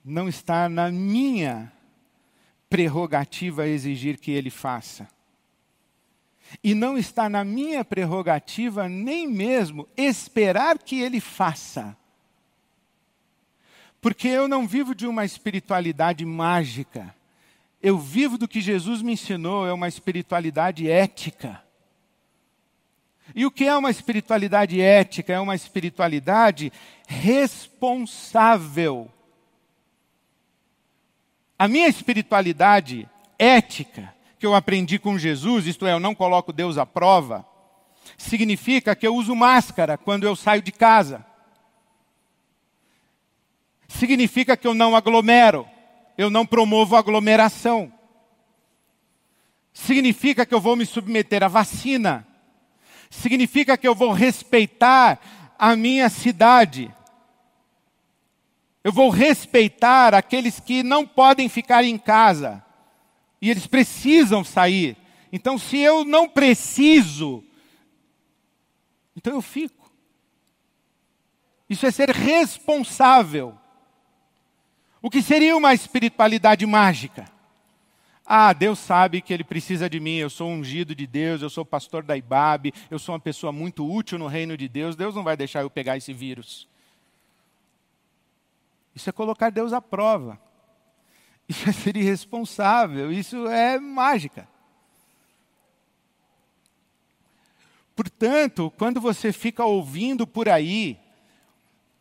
Não 0.05 0.29
está 0.29 0.69
na 0.69 0.91
minha 0.91 1.71
prerrogativa 2.69 3.67
exigir 3.67 4.19
que 4.19 4.31
ele 4.31 4.51
faça. 4.51 5.09
E 6.63 6.75
não 6.75 6.95
está 6.95 7.27
na 7.27 7.43
minha 7.43 7.83
prerrogativa 7.83 8.87
nem 8.87 9.27
mesmo 9.27 9.87
esperar 9.97 10.77
que 10.77 11.01
ele 11.01 11.19
faça. 11.19 11.97
Porque 13.99 14.27
eu 14.27 14.47
não 14.47 14.67
vivo 14.67 14.93
de 14.93 15.07
uma 15.07 15.25
espiritualidade 15.25 16.23
mágica. 16.23 17.13
Eu 17.81 17.97
vivo 17.97 18.37
do 18.37 18.47
que 18.47 18.61
Jesus 18.61 19.01
me 19.01 19.13
ensinou, 19.13 19.67
é 19.67 19.73
uma 19.73 19.87
espiritualidade 19.87 20.87
ética. 20.87 21.66
E 23.35 23.45
o 23.45 23.51
que 23.51 23.65
é 23.65 23.75
uma 23.75 23.91
espiritualidade 23.91 24.81
ética? 24.81 25.33
É 25.33 25.39
uma 25.39 25.55
espiritualidade 25.55 26.71
responsável. 27.07 29.11
A 31.57 31.67
minha 31.67 31.87
espiritualidade 31.87 33.09
ética, 33.39 34.13
que 34.39 34.45
eu 34.45 34.53
aprendi 34.53 34.99
com 34.99 35.17
Jesus, 35.17 35.65
isto 35.65 35.85
é, 35.85 35.93
eu 35.93 35.99
não 35.99 36.13
coloco 36.13 36.53
Deus 36.53 36.77
à 36.77 36.85
prova, 36.85 37.45
significa 38.17 38.95
que 38.95 39.07
eu 39.07 39.15
uso 39.15 39.35
máscara 39.35 39.97
quando 39.97 40.25
eu 40.25 40.35
saio 40.35 40.61
de 40.61 40.71
casa. 40.71 41.25
Significa 43.87 44.55
que 44.55 44.67
eu 44.67 44.73
não 44.73 44.95
aglomero, 44.95 45.67
eu 46.17 46.29
não 46.29 46.45
promovo 46.45 46.95
aglomeração. 46.95 47.91
Significa 49.73 50.45
que 50.45 50.53
eu 50.53 50.61
vou 50.61 50.75
me 50.75 50.85
submeter 50.85 51.43
à 51.43 51.47
vacina 51.47 52.26
significa 53.09 53.77
que 53.77 53.87
eu 53.87 53.95
vou 53.95 54.11
respeitar 54.11 55.19
a 55.57 55.75
minha 55.75 56.09
cidade. 56.09 56.93
Eu 58.83 58.91
vou 58.91 59.09
respeitar 59.09 60.13
aqueles 60.13 60.59
que 60.59 60.83
não 60.83 61.05
podem 61.05 61.49
ficar 61.49 61.83
em 61.83 61.97
casa 61.97 62.63
e 63.41 63.49
eles 63.49 63.67
precisam 63.67 64.43
sair. 64.43 64.97
Então, 65.31 65.57
se 65.57 65.77
eu 65.77 66.05
não 66.05 66.29
preciso, 66.29 67.43
então 69.15 69.33
eu 69.33 69.41
fico. 69.41 69.91
Isso 71.69 71.85
é 71.85 71.91
ser 71.91 72.09
responsável. 72.09 73.57
O 75.01 75.09
que 75.09 75.21
seria 75.21 75.55
uma 75.55 75.73
espiritualidade 75.73 76.65
mágica? 76.65 77.36
Ah, 78.29 78.51
Deus 78.51 78.77
sabe 78.79 79.21
que 79.21 79.33
Ele 79.33 79.43
precisa 79.45 79.89
de 79.89 80.01
mim, 80.01 80.15
eu 80.15 80.29
sou 80.29 80.49
ungido 80.49 80.93
de 80.93 81.07
Deus, 81.07 81.41
eu 81.41 81.49
sou 81.49 81.63
pastor 81.63 82.03
da 82.03 82.17
IBAB, 82.17 82.73
eu 82.91 82.99
sou 82.99 83.15
uma 83.15 83.21
pessoa 83.21 83.53
muito 83.53 83.89
útil 83.89 84.19
no 84.19 84.27
reino 84.27 84.57
de 84.57 84.67
Deus, 84.67 84.97
Deus 84.97 85.15
não 85.15 85.23
vai 85.23 85.37
deixar 85.37 85.61
eu 85.61 85.69
pegar 85.69 85.95
esse 85.95 86.11
vírus. 86.11 86.67
Isso 88.93 89.09
é 89.09 89.13
colocar 89.13 89.49
Deus 89.49 89.71
à 89.71 89.79
prova. 89.79 90.37
Isso 91.47 91.69
é 91.69 91.71
ser 91.71 91.95
irresponsável, 91.95 93.09
isso 93.09 93.47
é 93.47 93.79
mágica. 93.79 94.49
Portanto, 97.95 98.69
quando 98.77 98.99
você 98.99 99.31
fica 99.31 99.63
ouvindo 99.63 100.27
por 100.27 100.49
aí 100.49 100.99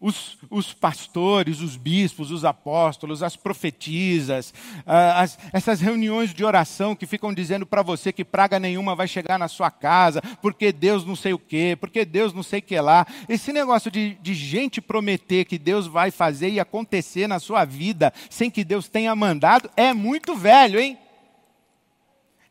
os, 0.01 0.37
os, 0.51 0.75
pastores, 0.75 1.61
os 1.61 1.77
bispos, 1.77 2.31
os 2.31 2.45
apóstolos, 2.45 3.23
as 3.23 3.35
profetisas, 3.35 4.53
as, 4.85 5.39
essas 5.53 5.81
reuniões 5.81 6.35
de 6.35 6.45
oração 6.45 6.95
que 6.95 7.07
ficam 7.07 7.33
dizendo 7.33 7.65
para 7.65 7.83
você 7.83 8.13
que 8.13 8.25
praga 8.25 8.59
nenhuma 8.59 8.95
vai 8.95 9.09
chegar 9.09 9.39
na 9.39 9.49
sua 9.49 9.71
casa, 9.71 10.21
porque 10.43 10.71
Deus 10.71 11.05
não 11.05 11.17
sei 11.17 11.33
o 11.33 11.39
quê, 11.39 11.77
porque 11.81 12.05
Deus 12.05 12.33
não 12.33 12.43
sei 12.43 12.59
o 12.59 12.63
que 12.63 12.79
lá. 12.79 13.07
Esse 13.29 13.53
negócio 13.53 13.91
de, 13.91 14.15
de 14.21 14.35
gente 14.35 14.81
prometer 14.81 15.47
que 15.47 15.59
Deus 15.59 15.87
vai 15.87 16.11
fazer 16.11 16.51
e 16.51 16.61
acontecer 16.61 17.27
na 17.27 17.39
sua 17.39 17.65
vida 17.65 18.13
sem 18.29 18.51
que 18.51 18.65
Deus 18.65 18.89
tenha 18.89 19.15
mandado 19.17 19.71
é 19.77 19.95
muito 19.95 20.37
velho, 20.37 20.79
hein? 20.79 20.99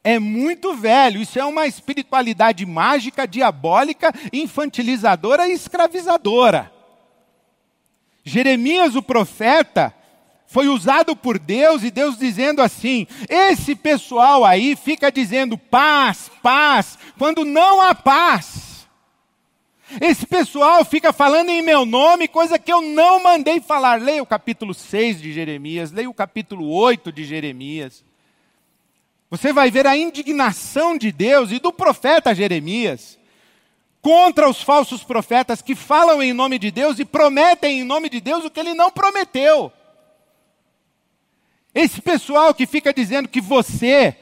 É 0.03 0.19
muito 0.19 0.75
velho. 0.75 1.19
Isso 1.19 1.39
é 1.39 1.45
uma 1.45 1.65
espiritualidade 1.65 2.63
mágica, 2.65 3.27
diabólica, 3.27 4.13
infantilizadora 4.31 5.47
e 5.47 5.53
escravizadora. 5.53 6.74
Jeremias, 8.25 8.95
o 8.95 9.03
profeta, 9.03 9.93
foi 10.47 10.67
usado 10.67 11.15
por 11.15 11.37
Deus 11.37 11.83
e 11.83 11.91
Deus 11.91 12.17
dizendo 12.17 12.61
assim: 12.61 13.05
esse 13.29 13.75
pessoal 13.75 14.43
aí 14.43 14.75
fica 14.75 15.11
dizendo 15.11 15.57
paz, 15.57 16.31
paz, 16.41 16.97
quando 17.17 17.45
não 17.45 17.79
há 17.79 17.93
paz. 17.93 18.87
Esse 20.01 20.25
pessoal 20.25 20.83
fica 20.83 21.13
falando 21.13 21.49
em 21.49 21.61
meu 21.61 21.85
nome, 21.85 22.27
coisa 22.27 22.57
que 22.57 22.73
eu 22.73 22.81
não 22.81 23.21
mandei 23.21 23.61
falar. 23.61 24.01
Leia 24.01 24.23
o 24.23 24.25
capítulo 24.25 24.73
6 24.73 25.21
de 25.21 25.31
Jeremias, 25.31 25.91
leia 25.91 26.09
o 26.09 26.13
capítulo 26.13 26.67
8 26.67 27.11
de 27.11 27.23
Jeremias. 27.23 28.03
Você 29.29 29.53
vai 29.53 29.69
ver 29.69 29.85
a 29.85 29.95
indignação 29.95 30.97
de 30.97 31.11
Deus 31.11 31.51
e 31.51 31.59
do 31.59 31.71
profeta 31.71 32.33
Jeremias 32.33 33.19
contra 34.05 34.47
os 34.47 34.61
falsos 34.61 35.03
profetas 35.03 35.63
que 35.63 35.73
falam 35.73 36.21
em 36.21 36.31
nome 36.31 36.59
de 36.59 36.69
Deus 36.69 36.99
e 36.99 37.03
prometem 37.03 37.79
em 37.79 37.83
nome 37.83 38.07
de 38.07 38.21
Deus 38.21 38.45
o 38.45 38.51
que 38.51 38.59
ele 38.59 38.75
não 38.75 38.91
prometeu. 38.91 39.73
Esse 41.73 41.99
pessoal 42.03 42.53
que 42.53 42.67
fica 42.67 42.93
dizendo 42.93 43.27
que 43.27 43.41
você 43.41 44.15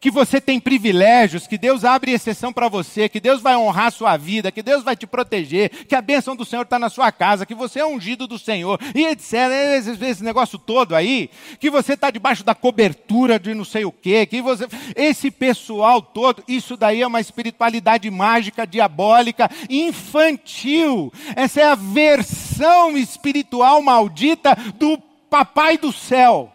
que 0.00 0.10
você 0.10 0.40
tem 0.40 0.58
privilégios, 0.58 1.46
que 1.46 1.58
Deus 1.58 1.84
abre 1.84 2.12
exceção 2.12 2.52
para 2.52 2.68
você, 2.68 3.06
que 3.06 3.20
Deus 3.20 3.42
vai 3.42 3.54
honrar 3.54 3.88
a 3.88 3.90
sua 3.90 4.16
vida, 4.16 4.50
que 4.50 4.62
Deus 4.62 4.82
vai 4.82 4.96
te 4.96 5.06
proteger, 5.06 5.68
que 5.84 5.94
a 5.94 6.00
bênção 6.00 6.34
do 6.34 6.44
Senhor 6.44 6.62
está 6.62 6.78
na 6.78 6.88
sua 6.88 7.12
casa, 7.12 7.44
que 7.44 7.54
você 7.54 7.80
é 7.80 7.86
ungido 7.86 8.26
do 8.26 8.38
Senhor, 8.38 8.80
e 8.94 9.04
etc. 9.04 9.34
Esse, 9.76 10.04
esse 10.04 10.24
negócio 10.24 10.58
todo 10.58 10.96
aí, 10.96 11.28
que 11.58 11.68
você 11.68 11.92
está 11.92 12.10
debaixo 12.10 12.42
da 12.42 12.54
cobertura 12.54 13.38
de 13.38 13.52
não 13.52 13.64
sei 13.64 13.84
o 13.84 13.92
quê, 13.92 14.24
que 14.24 14.40
você. 14.40 14.66
Esse 14.96 15.30
pessoal 15.30 16.00
todo, 16.00 16.42
isso 16.48 16.78
daí 16.78 17.02
é 17.02 17.06
uma 17.06 17.20
espiritualidade 17.20 18.10
mágica, 18.10 18.66
diabólica, 18.66 19.50
infantil. 19.68 21.12
Essa 21.36 21.60
é 21.60 21.64
a 21.64 21.74
versão 21.74 22.96
espiritual 22.96 23.82
maldita 23.82 24.56
do 24.78 24.96
papai 25.28 25.76
do 25.76 25.92
céu. 25.92 26.50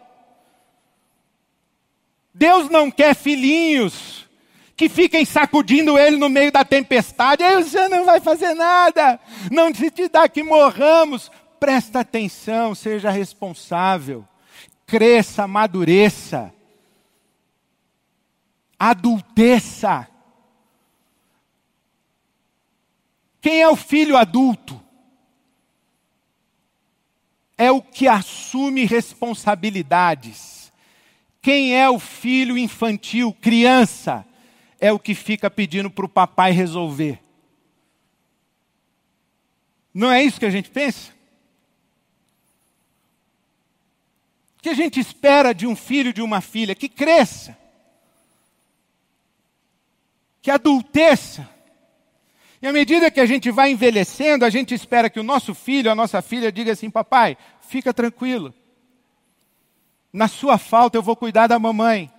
Deus 2.38 2.68
não 2.68 2.90
quer 2.90 3.16
filhinhos 3.16 4.28
que 4.76 4.90
fiquem 4.90 5.24
sacudindo 5.24 5.98
ele 5.98 6.18
no 6.18 6.28
meio 6.28 6.52
da 6.52 6.66
tempestade. 6.66 7.42
Aí 7.42 7.64
você 7.64 7.88
não 7.88 8.04
vai 8.04 8.20
fazer 8.20 8.52
nada. 8.52 9.18
Não 9.50 9.74
se 9.74 9.90
te 9.90 10.06
dá 10.06 10.28
que 10.28 10.42
morramos. 10.42 11.30
Presta 11.58 12.00
atenção, 12.00 12.74
seja 12.74 13.10
responsável. 13.10 14.22
Cresça, 14.86 15.44
amadureça. 15.44 16.52
Adulteça. 18.78 20.06
Quem 23.40 23.62
é 23.62 23.68
o 23.68 23.76
filho 23.76 24.14
adulto? 24.14 24.78
É 27.56 27.72
o 27.72 27.80
que 27.80 28.06
assume 28.06 28.84
responsabilidades 28.84 30.55
quem 31.46 31.76
é 31.76 31.88
o 31.88 32.00
filho 32.00 32.58
infantil, 32.58 33.32
criança, 33.32 34.26
é 34.80 34.90
o 34.90 34.98
que 34.98 35.14
fica 35.14 35.48
pedindo 35.48 35.88
para 35.88 36.04
o 36.04 36.08
papai 36.08 36.50
resolver. 36.50 37.20
Não 39.94 40.10
é 40.10 40.24
isso 40.24 40.40
que 40.40 40.44
a 40.44 40.50
gente 40.50 40.68
pensa? 40.68 41.12
O 44.58 44.62
que 44.62 44.70
a 44.70 44.74
gente 44.74 44.98
espera 44.98 45.52
de 45.52 45.68
um 45.68 45.76
filho, 45.76 46.12
de 46.12 46.20
uma 46.20 46.40
filha? 46.40 46.74
Que 46.74 46.88
cresça, 46.88 47.56
que 50.42 50.50
adulteça. 50.50 51.48
E 52.60 52.66
à 52.66 52.72
medida 52.72 53.08
que 53.08 53.20
a 53.20 53.26
gente 53.26 53.52
vai 53.52 53.70
envelhecendo, 53.70 54.44
a 54.44 54.50
gente 54.50 54.74
espera 54.74 55.08
que 55.08 55.20
o 55.20 55.22
nosso 55.22 55.54
filho, 55.54 55.92
a 55.92 55.94
nossa 55.94 56.20
filha, 56.20 56.50
diga 56.50 56.72
assim: 56.72 56.90
papai, 56.90 57.38
fica 57.60 57.94
tranquilo. 57.94 58.52
Na 60.12 60.28
sua 60.28 60.58
falta 60.58 60.96
eu 60.96 61.02
vou 61.02 61.16
cuidar 61.16 61.46
da 61.46 61.58
mamãe. 61.58 62.10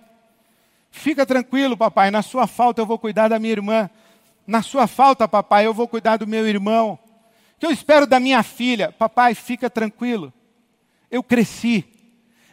Fica 0.90 1.26
tranquilo, 1.26 1.76
papai, 1.76 2.10
na 2.10 2.22
sua 2.22 2.46
falta 2.46 2.80
eu 2.80 2.86
vou 2.86 2.98
cuidar 2.98 3.28
da 3.28 3.38
minha 3.38 3.52
irmã. 3.52 3.90
Na 4.46 4.62
sua 4.62 4.86
falta, 4.86 5.28
papai, 5.28 5.66
eu 5.66 5.74
vou 5.74 5.86
cuidar 5.86 6.16
do 6.16 6.26
meu 6.26 6.46
irmão. 6.48 6.98
O 7.56 7.60
que 7.60 7.66
eu 7.66 7.70
espero 7.70 8.06
da 8.06 8.18
minha 8.18 8.42
filha? 8.42 8.90
Papai, 8.90 9.34
fica 9.34 9.68
tranquilo. 9.68 10.32
Eu 11.10 11.22
cresci. 11.22 11.84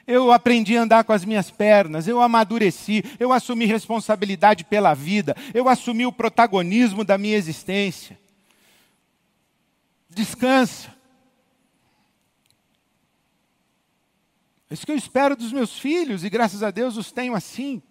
Eu 0.07 0.31
aprendi 0.31 0.77
a 0.77 0.81
andar 0.81 1.03
com 1.03 1.13
as 1.13 1.25
minhas 1.25 1.49
pernas, 1.49 2.07
eu 2.07 2.21
amadureci, 2.21 3.03
eu 3.19 3.33
assumi 3.33 3.65
responsabilidade 3.65 4.63
pela 4.63 4.93
vida, 4.93 5.35
eu 5.51 5.67
assumi 5.67 6.05
o 6.05 6.11
protagonismo 6.11 7.03
da 7.03 7.17
minha 7.17 7.35
existência. 7.35 8.19
Descansa. 10.09 10.93
É 14.64 14.64
isso 14.75 14.85
que 14.85 14.91
eu 14.91 14.97
espero 14.97 15.35
dos 15.35 15.53
meus 15.53 15.79
filhos 15.79 16.23
e 16.23 16.29
graças 16.29 16.61
a 16.61 16.69
Deus 16.69 16.97
os 16.97 17.11
tenho 17.11 17.33
assim. 17.33 17.81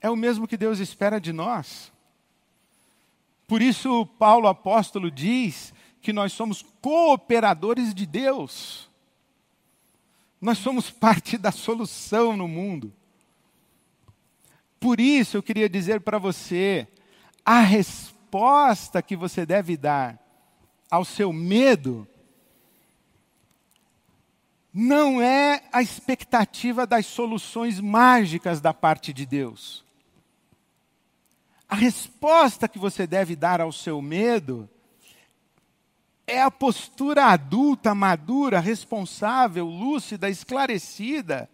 É 0.00 0.10
o 0.10 0.16
mesmo 0.16 0.46
que 0.46 0.56
Deus 0.56 0.78
espera 0.78 1.18
de 1.18 1.32
nós. 1.32 1.90
Por 3.48 3.62
isso, 3.62 4.06
Paulo 4.18 4.46
apóstolo 4.48 5.10
diz 5.10 5.72
que 6.02 6.12
nós 6.12 6.32
somos 6.32 6.62
cooperadores 6.82 7.94
de 7.94 8.04
Deus. 8.06 8.88
Nós 10.40 10.58
somos 10.58 10.90
parte 10.90 11.38
da 11.38 11.50
solução 11.50 12.36
no 12.36 12.46
mundo. 12.46 12.92
Por 14.78 15.00
isso, 15.00 15.38
eu 15.38 15.42
queria 15.42 15.68
dizer 15.68 16.00
para 16.02 16.18
você: 16.18 16.86
a 17.44 17.60
resposta 17.60 19.02
que 19.02 19.16
você 19.16 19.44
deve 19.44 19.76
dar 19.76 20.18
ao 20.90 21.04
seu 21.04 21.32
medo 21.32 22.06
não 24.72 25.20
é 25.20 25.62
a 25.72 25.82
expectativa 25.82 26.86
das 26.86 27.06
soluções 27.06 27.80
mágicas 27.80 28.60
da 28.60 28.72
parte 28.72 29.12
de 29.12 29.26
Deus. 29.26 29.84
A 31.68 31.74
resposta 31.74 32.68
que 32.68 32.78
você 32.78 33.06
deve 33.06 33.36
dar 33.36 33.60
ao 33.60 33.72
seu 33.72 34.00
medo 34.00 34.68
é 36.26 36.40
a 36.40 36.50
postura 36.50 37.26
adulta, 37.26 37.94
madura, 37.94 38.60
responsável, 38.60 39.66
lúcida, 39.66 40.30
esclarecida, 40.30 41.50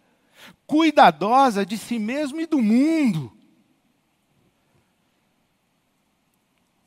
cuidadosa 0.67 1.65
de 1.65 1.77
si 1.77 1.97
mesmo 1.97 2.39
e 2.39 2.45
do 2.45 2.61
mundo. 2.61 3.31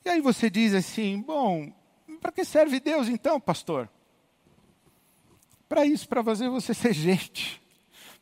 E 0.04 0.08
aí 0.08 0.20
você 0.20 0.48
diz 0.48 0.72
assim: 0.72 1.20
bom, 1.20 1.72
para 2.20 2.32
que 2.32 2.44
serve 2.44 2.78
Deus 2.78 3.08
então, 3.08 3.40
pastor? 3.40 3.88
Para 5.70 5.86
isso, 5.86 6.08
para 6.08 6.24
fazer 6.24 6.48
você 6.48 6.74
ser 6.74 6.92
gente, 6.92 7.62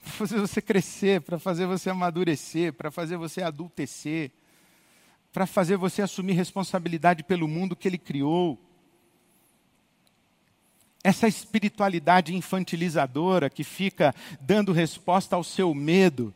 para 0.03 0.13
fazer 0.13 0.39
você 0.39 0.61
crescer, 0.61 1.23
para 1.23 1.39
fazer 1.39 1.65
você 1.65 1.89
amadurecer, 1.89 2.75
para 2.75 2.91
fazer 2.91 3.17
você 3.17 3.43
adultecer, 3.43 4.31
para 5.33 5.47
fazer 5.47 5.79
você 5.79 6.03
assumir 6.03 6.35
responsabilidade 6.35 7.25
pelo 7.25 7.49
mundo 7.49 7.75
que 7.75 7.89
Ele 7.89 7.97
criou. 7.97 8.59
Essa 11.03 11.27
espiritualidade 11.27 12.35
infantilizadora 12.35 13.49
que 13.49 13.65
fica 13.65 14.15
dando 14.43 14.71
resposta 14.71 15.35
ao 15.35 15.43
seu 15.43 15.75
medo, 15.75 16.35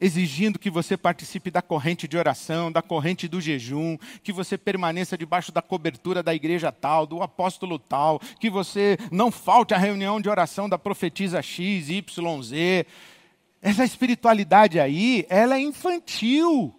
exigindo 0.00 0.58
que 0.58 0.70
você 0.70 0.96
participe 0.96 1.50
da 1.50 1.60
corrente 1.60 2.08
de 2.08 2.16
oração, 2.16 2.72
da 2.72 2.80
corrente 2.80 3.28
do 3.28 3.40
jejum, 3.40 3.98
que 4.22 4.32
você 4.32 4.56
permaneça 4.56 5.18
debaixo 5.18 5.52
da 5.52 5.60
cobertura 5.60 6.22
da 6.22 6.34
igreja 6.34 6.72
tal, 6.72 7.06
do 7.06 7.22
apóstolo 7.22 7.78
tal, 7.78 8.20
que 8.38 8.48
você 8.48 8.96
não 9.10 9.30
falte 9.30 9.74
à 9.74 9.78
reunião 9.78 10.20
de 10.20 10.28
oração 10.28 10.68
da 10.68 10.78
profetisa 10.78 11.42
X, 11.42 11.88
Y, 11.90 12.42
Z. 12.42 12.86
Essa 13.60 13.84
espiritualidade 13.84 14.80
aí, 14.80 15.26
ela 15.28 15.56
é 15.56 15.60
infantil. 15.60 16.74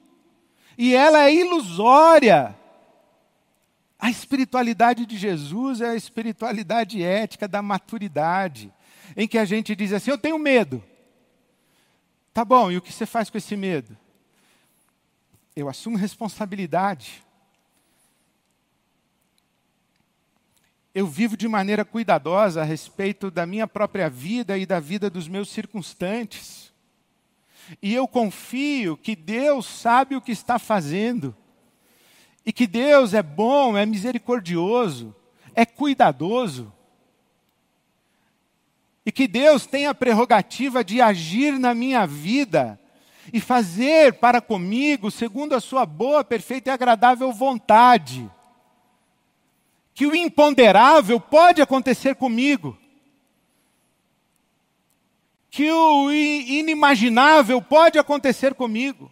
E 0.77 0.95
ela 0.95 1.25
é 1.25 1.35
ilusória. 1.35 2.55
A 3.99 4.09
espiritualidade 4.09 5.05
de 5.05 5.15
Jesus 5.15 5.79
é 5.79 5.89
a 5.89 5.95
espiritualidade 5.95 7.03
ética 7.03 7.47
da 7.47 7.61
maturidade, 7.61 8.73
em 9.15 9.27
que 9.27 9.37
a 9.37 9.45
gente 9.45 9.75
diz 9.75 9.93
assim: 9.93 10.09
eu 10.09 10.17
tenho 10.17 10.39
medo. 10.39 10.83
Tá 12.33 12.45
bom, 12.45 12.71
e 12.71 12.77
o 12.77 12.81
que 12.81 12.93
você 12.93 13.05
faz 13.05 13.29
com 13.29 13.37
esse 13.37 13.55
medo? 13.55 13.97
Eu 15.55 15.67
assumo 15.67 15.97
responsabilidade. 15.97 17.23
eu 20.93 21.07
vivo 21.07 21.37
de 21.37 21.47
maneira 21.47 21.85
cuidadosa 21.85 22.61
a 22.61 22.65
respeito 22.65 23.31
da 23.31 23.45
minha 23.45 23.65
própria 23.65 24.09
vida 24.09 24.57
e 24.57 24.65
da 24.65 24.79
vida 24.79 25.09
dos 25.09 25.27
meus 25.27 25.49
circunstantes. 25.49 26.71
E 27.81 27.93
eu 27.93 28.07
confio 28.07 28.97
que 28.97 29.15
Deus 29.15 29.65
sabe 29.65 30.15
o 30.15 30.21
que 30.21 30.33
está 30.33 30.59
fazendo. 30.59 31.35
E 32.45 32.51
que 32.51 32.67
Deus 32.67 33.13
é 33.13 33.23
bom, 33.23 33.77
é 33.77 33.85
misericordioso, 33.85 35.15
é 35.55 35.65
cuidadoso. 35.65 36.73
E 39.05 39.11
que 39.11 39.27
Deus 39.27 39.65
tem 39.65 39.87
a 39.87 39.95
prerrogativa 39.95 40.83
de 40.83 41.01
agir 41.01 41.57
na 41.57 41.73
minha 41.73 42.05
vida 42.05 42.79
e 43.33 43.39
fazer 43.39 44.13
para 44.13 44.41
comigo 44.41 45.09
segundo 45.09 45.53
a 45.53 45.59
sua 45.59 45.85
boa, 45.85 46.23
perfeita 46.23 46.69
e 46.69 46.73
agradável 46.73 47.31
vontade. 47.31 48.29
Que 49.93 50.05
o 50.05 50.15
imponderável 50.15 51.19
pode 51.19 51.61
acontecer 51.61 52.15
comigo, 52.15 52.77
que 55.49 55.69
o 55.69 56.11
inimaginável 56.11 57.61
pode 57.61 57.99
acontecer 57.99 58.53
comigo, 58.53 59.11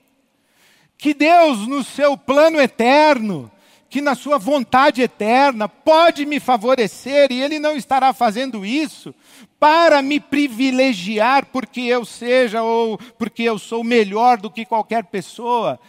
que 0.97 1.13
Deus, 1.13 1.67
no 1.67 1.83
seu 1.83 2.17
plano 2.17 2.59
eterno, 2.59 3.51
que 3.89 4.01
na 4.01 4.15
sua 4.15 4.37
vontade 4.37 5.01
eterna 5.01 5.67
pode 5.67 6.25
me 6.25 6.39
favorecer 6.39 7.31
e 7.31 7.41
Ele 7.41 7.59
não 7.59 7.75
estará 7.75 8.13
fazendo 8.13 8.65
isso 8.65 9.13
para 9.59 10.01
me 10.01 10.19
privilegiar 10.19 11.45
porque 11.47 11.81
eu 11.81 12.05
seja 12.05 12.61
ou 12.61 12.97
porque 13.17 13.43
eu 13.43 13.57
sou 13.57 13.83
melhor 13.83 14.37
do 14.37 14.51
que 14.51 14.65
qualquer 14.65 15.05
pessoa 15.05 15.79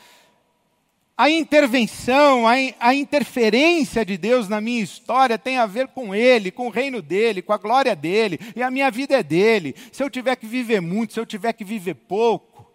a 1.20 1.28
intervenção, 1.28 2.48
a, 2.48 2.52
a, 2.80 2.94
interferência 2.94 4.06
de 4.06 4.16
Deus 4.16 4.48
na 4.48 4.58
minha 4.58 4.82
história 4.82 5.36
tem 5.36 5.58
a 5.58 5.66
ver 5.66 5.88
com 5.88 6.14
Ele, 6.14 6.50
com 6.50 6.68
o 6.68 6.70
reino 6.70 7.02
dele, 7.02 7.42
com 7.42 7.52
a 7.52 7.58
glória 7.58 7.94
dele, 7.94 8.40
e 8.56 8.62
a 8.62 8.70
minha 8.70 8.90
vida 8.90 9.18
é 9.18 9.22
dele. 9.22 9.74
Se 9.92 10.02
eu 10.02 10.08
tiver 10.08 10.34
que 10.36 10.46
viver 10.46 10.80
muito, 10.80 11.12
se 11.12 11.20
eu 11.20 11.26
tiver 11.26 11.52
que 11.52 11.62
viver 11.62 11.92
pouco, 11.92 12.66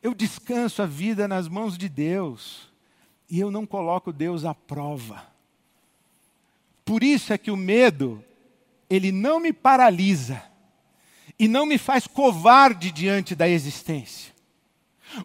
eu 0.00 0.14
descanso 0.14 0.80
a 0.82 0.86
vida 0.86 1.26
nas 1.26 1.48
mãos 1.48 1.76
de 1.76 1.88
Deus, 1.88 2.72
e 3.28 3.40
eu 3.40 3.50
não 3.50 3.66
coloco 3.66 4.12
Deus 4.12 4.44
à 4.44 4.54
prova. 4.54 5.26
Por 6.84 7.02
isso 7.02 7.32
é 7.32 7.38
que 7.38 7.50
o 7.50 7.56
medo, 7.56 8.22
ele 8.88 9.10
não 9.10 9.40
me 9.40 9.52
paralisa, 9.52 10.42
e 11.38 11.48
não 11.48 11.66
me 11.66 11.76
faz 11.76 12.06
covarde 12.06 12.90
diante 12.90 13.34
da 13.34 13.48
existência. 13.48 14.32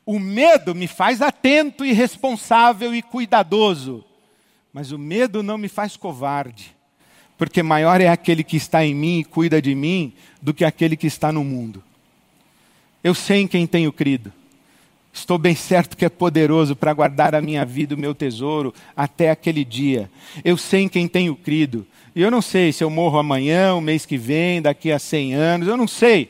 O 0.05 0.19
medo 0.19 0.75
me 0.75 0.87
faz 0.87 1.21
atento 1.21 1.85
e 1.85 1.93
responsável 1.93 2.93
e 2.93 3.01
cuidadoso, 3.01 4.03
mas 4.73 4.91
o 4.91 4.99
medo 4.99 5.41
não 5.41 5.57
me 5.57 5.67
faz 5.67 5.95
covarde, 5.97 6.75
porque 7.37 7.63
maior 7.63 8.01
é 8.01 8.07
aquele 8.07 8.43
que 8.43 8.57
está 8.57 8.85
em 8.85 8.93
mim 8.93 9.19
e 9.19 9.23
cuida 9.23 9.61
de 9.61 9.73
mim 9.73 10.13
do 10.41 10.53
que 10.53 10.65
aquele 10.65 10.95
que 10.95 11.07
está 11.07 11.31
no 11.31 11.43
mundo. 11.43 11.83
Eu 13.03 13.15
sei 13.15 13.41
em 13.41 13.47
quem 13.47 13.65
tenho 13.65 13.91
crido. 13.91 14.31
Estou 15.13 15.37
bem 15.37 15.55
certo 15.55 15.97
que 15.97 16.05
é 16.05 16.09
poderoso 16.09 16.75
para 16.75 16.93
guardar 16.93 17.35
a 17.35 17.41
minha 17.41 17.65
vida, 17.65 17.95
o 17.95 17.97
meu 17.97 18.15
tesouro, 18.15 18.73
até 18.95 19.29
aquele 19.29 19.65
dia. 19.65 20.09
Eu 20.43 20.57
sei 20.57 20.83
em 20.83 20.89
quem 20.89 21.07
tenho 21.07 21.35
crido. 21.35 21.85
E 22.15 22.21
eu 22.21 22.31
não 22.31 22.41
sei 22.41 22.71
se 22.71 22.83
eu 22.83 22.89
morro 22.89 23.19
amanhã, 23.19 23.73
o 23.73 23.81
mês 23.81 24.05
que 24.05 24.17
vem, 24.17 24.61
daqui 24.61 24.91
a 24.91 24.99
100 24.99 25.33
anos, 25.33 25.67
eu 25.67 25.77
não 25.77 25.87
sei. 25.87 26.29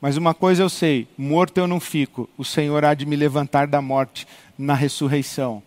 Mas 0.00 0.16
uma 0.16 0.34
coisa 0.34 0.62
eu 0.62 0.68
sei: 0.68 1.08
morto 1.16 1.58
eu 1.58 1.66
não 1.66 1.80
fico, 1.80 2.28
o 2.36 2.44
Senhor 2.44 2.84
há 2.84 2.94
de 2.94 3.06
me 3.06 3.16
levantar 3.16 3.66
da 3.66 3.80
morte 3.80 4.26
na 4.58 4.74
ressurreição. 4.74 5.62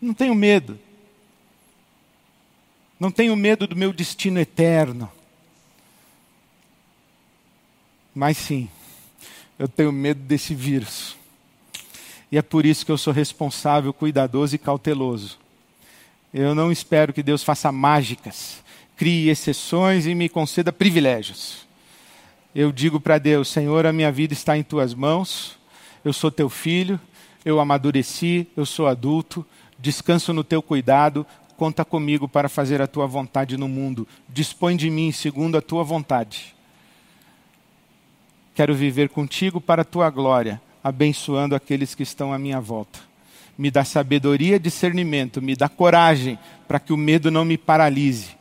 Não 0.00 0.14
tenho 0.14 0.34
medo. 0.34 0.78
Não 2.98 3.10
tenho 3.10 3.34
medo 3.34 3.66
do 3.66 3.76
meu 3.76 3.92
destino 3.92 4.38
eterno. 4.38 5.10
Mas 8.14 8.36
sim, 8.36 8.68
eu 9.60 9.68
tenho 9.68 9.92
medo 9.92 10.20
desse 10.20 10.56
vírus. 10.56 11.16
E 12.32 12.36
é 12.36 12.42
por 12.42 12.66
isso 12.66 12.84
que 12.84 12.90
eu 12.90 12.98
sou 12.98 13.12
responsável, 13.12 13.92
cuidadoso 13.92 14.56
e 14.56 14.58
cauteloso. 14.58 15.38
Eu 16.34 16.52
não 16.52 16.72
espero 16.72 17.12
que 17.12 17.22
Deus 17.22 17.44
faça 17.44 17.70
mágicas, 17.70 18.64
crie 18.96 19.28
exceções 19.28 20.04
e 20.06 20.16
me 20.16 20.28
conceda 20.28 20.72
privilégios 20.72 21.70
eu 22.54 22.72
digo 22.72 23.00
para 23.00 23.18
Deus: 23.18 23.48
Senhor, 23.48 23.86
a 23.86 23.92
minha 23.92 24.10
vida 24.10 24.32
está 24.32 24.56
em 24.56 24.62
tuas 24.62 24.94
mãos, 24.94 25.56
eu 26.04 26.12
sou 26.12 26.30
teu 26.30 26.48
filho, 26.48 27.00
eu 27.44 27.60
amadureci, 27.60 28.46
eu 28.56 28.66
sou 28.66 28.86
adulto, 28.86 29.46
descanso 29.78 30.32
no 30.32 30.42
teu 30.42 30.60
cuidado, 30.60 31.26
conta 31.56 31.84
comigo 31.84 32.28
para 32.28 32.48
fazer 32.48 32.82
a 32.82 32.86
tua 32.86 33.06
vontade 33.06 33.56
no 33.56 33.68
mundo, 33.68 34.06
dispõe 34.28 34.76
de 34.76 34.90
mim 34.90 35.12
segundo 35.12 35.56
a 35.56 35.62
tua 35.62 35.84
vontade. 35.84 36.54
Quero 38.60 38.74
viver 38.74 39.08
contigo 39.08 39.58
para 39.58 39.80
a 39.80 39.86
tua 39.86 40.10
glória, 40.10 40.60
abençoando 40.84 41.54
aqueles 41.54 41.94
que 41.94 42.02
estão 42.02 42.30
à 42.30 42.38
minha 42.38 42.60
volta. 42.60 42.98
Me 43.56 43.70
dá 43.70 43.86
sabedoria 43.86 44.56
e 44.56 44.58
discernimento, 44.58 45.40
me 45.40 45.56
dá 45.56 45.66
coragem 45.66 46.38
para 46.68 46.78
que 46.78 46.92
o 46.92 46.96
medo 46.98 47.30
não 47.30 47.42
me 47.42 47.56
paralise 47.56 48.36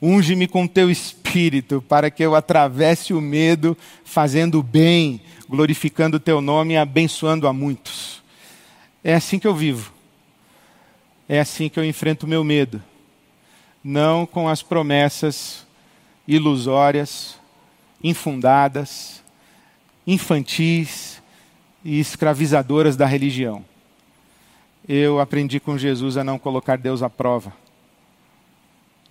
Unge-me 0.00 0.48
com 0.48 0.66
teu 0.66 0.90
espírito, 0.90 1.84
para 1.86 2.10
que 2.10 2.24
eu 2.24 2.34
atravesse 2.34 3.12
o 3.12 3.20
medo, 3.20 3.76
fazendo 4.02 4.60
o 4.60 4.62
bem, 4.62 5.20
glorificando 5.46 6.16
o 6.16 6.20
teu 6.20 6.40
nome 6.40 6.72
e 6.72 6.78
abençoando 6.78 7.46
a 7.46 7.52
muitos. 7.52 8.22
É 9.04 9.14
assim 9.14 9.38
que 9.38 9.46
eu 9.46 9.54
vivo. 9.54 9.92
É 11.28 11.38
assim 11.38 11.68
que 11.68 11.78
eu 11.78 11.84
enfrento 11.84 12.24
o 12.24 12.28
meu 12.30 12.42
medo. 12.42 12.82
Não 13.84 14.24
com 14.24 14.48
as 14.48 14.62
promessas 14.62 15.66
ilusórias, 16.26 17.41
infundadas, 18.02 19.22
infantis 20.06 21.22
e 21.84 21.98
escravizadoras 22.00 22.96
da 22.96 23.06
religião. 23.06 23.64
Eu 24.88 25.20
aprendi 25.20 25.60
com 25.60 25.78
Jesus 25.78 26.16
a 26.16 26.24
não 26.24 26.38
colocar 26.38 26.76
Deus 26.76 27.02
à 27.02 27.10
prova 27.10 27.52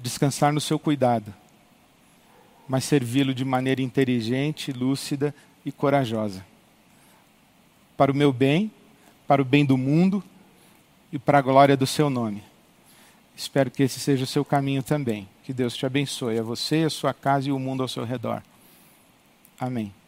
descansar 0.02 0.52
no 0.52 0.60
seu 0.60 0.80
cuidado, 0.80 1.34
mas 2.68 2.84
servi-lo 2.84 3.34
de 3.34 3.46
maneira 3.46 3.82
inteligente, 3.82 4.72
lúcida 4.72 5.34
e 5.66 5.72
corajosa. 5.72 6.46
Para 7.96 8.12
o 8.12 8.16
meu 8.16 8.34
bem, 8.34 8.72
para 9.28 9.42
o 9.42 9.46
bem 9.46 9.64
do 9.64 9.78
mundo 9.78 10.24
e 11.12 11.20
para 11.20 11.38
a 11.38 11.42
glória 11.42 11.78
do 11.78 11.86
seu 11.86 12.10
nome. 12.10 12.44
Espero 13.36 13.70
que 13.70 13.84
esse 13.84 14.00
seja 14.00 14.24
o 14.24 14.28
seu 14.28 14.44
caminho 14.44 14.82
também. 14.82 15.28
Que 15.44 15.54
Deus 15.54 15.76
te 15.76 15.86
abençoe, 15.86 16.39
a 16.39 16.44
você, 16.44 16.84
a 16.84 16.89
sua 16.89 17.14
casa 17.14 17.50
e 17.50 17.52
o 17.52 17.60
mundo 17.60 17.84
ao 17.84 17.88
seu 17.88 18.04
redor. 18.04 18.42
Amém. 19.62 20.01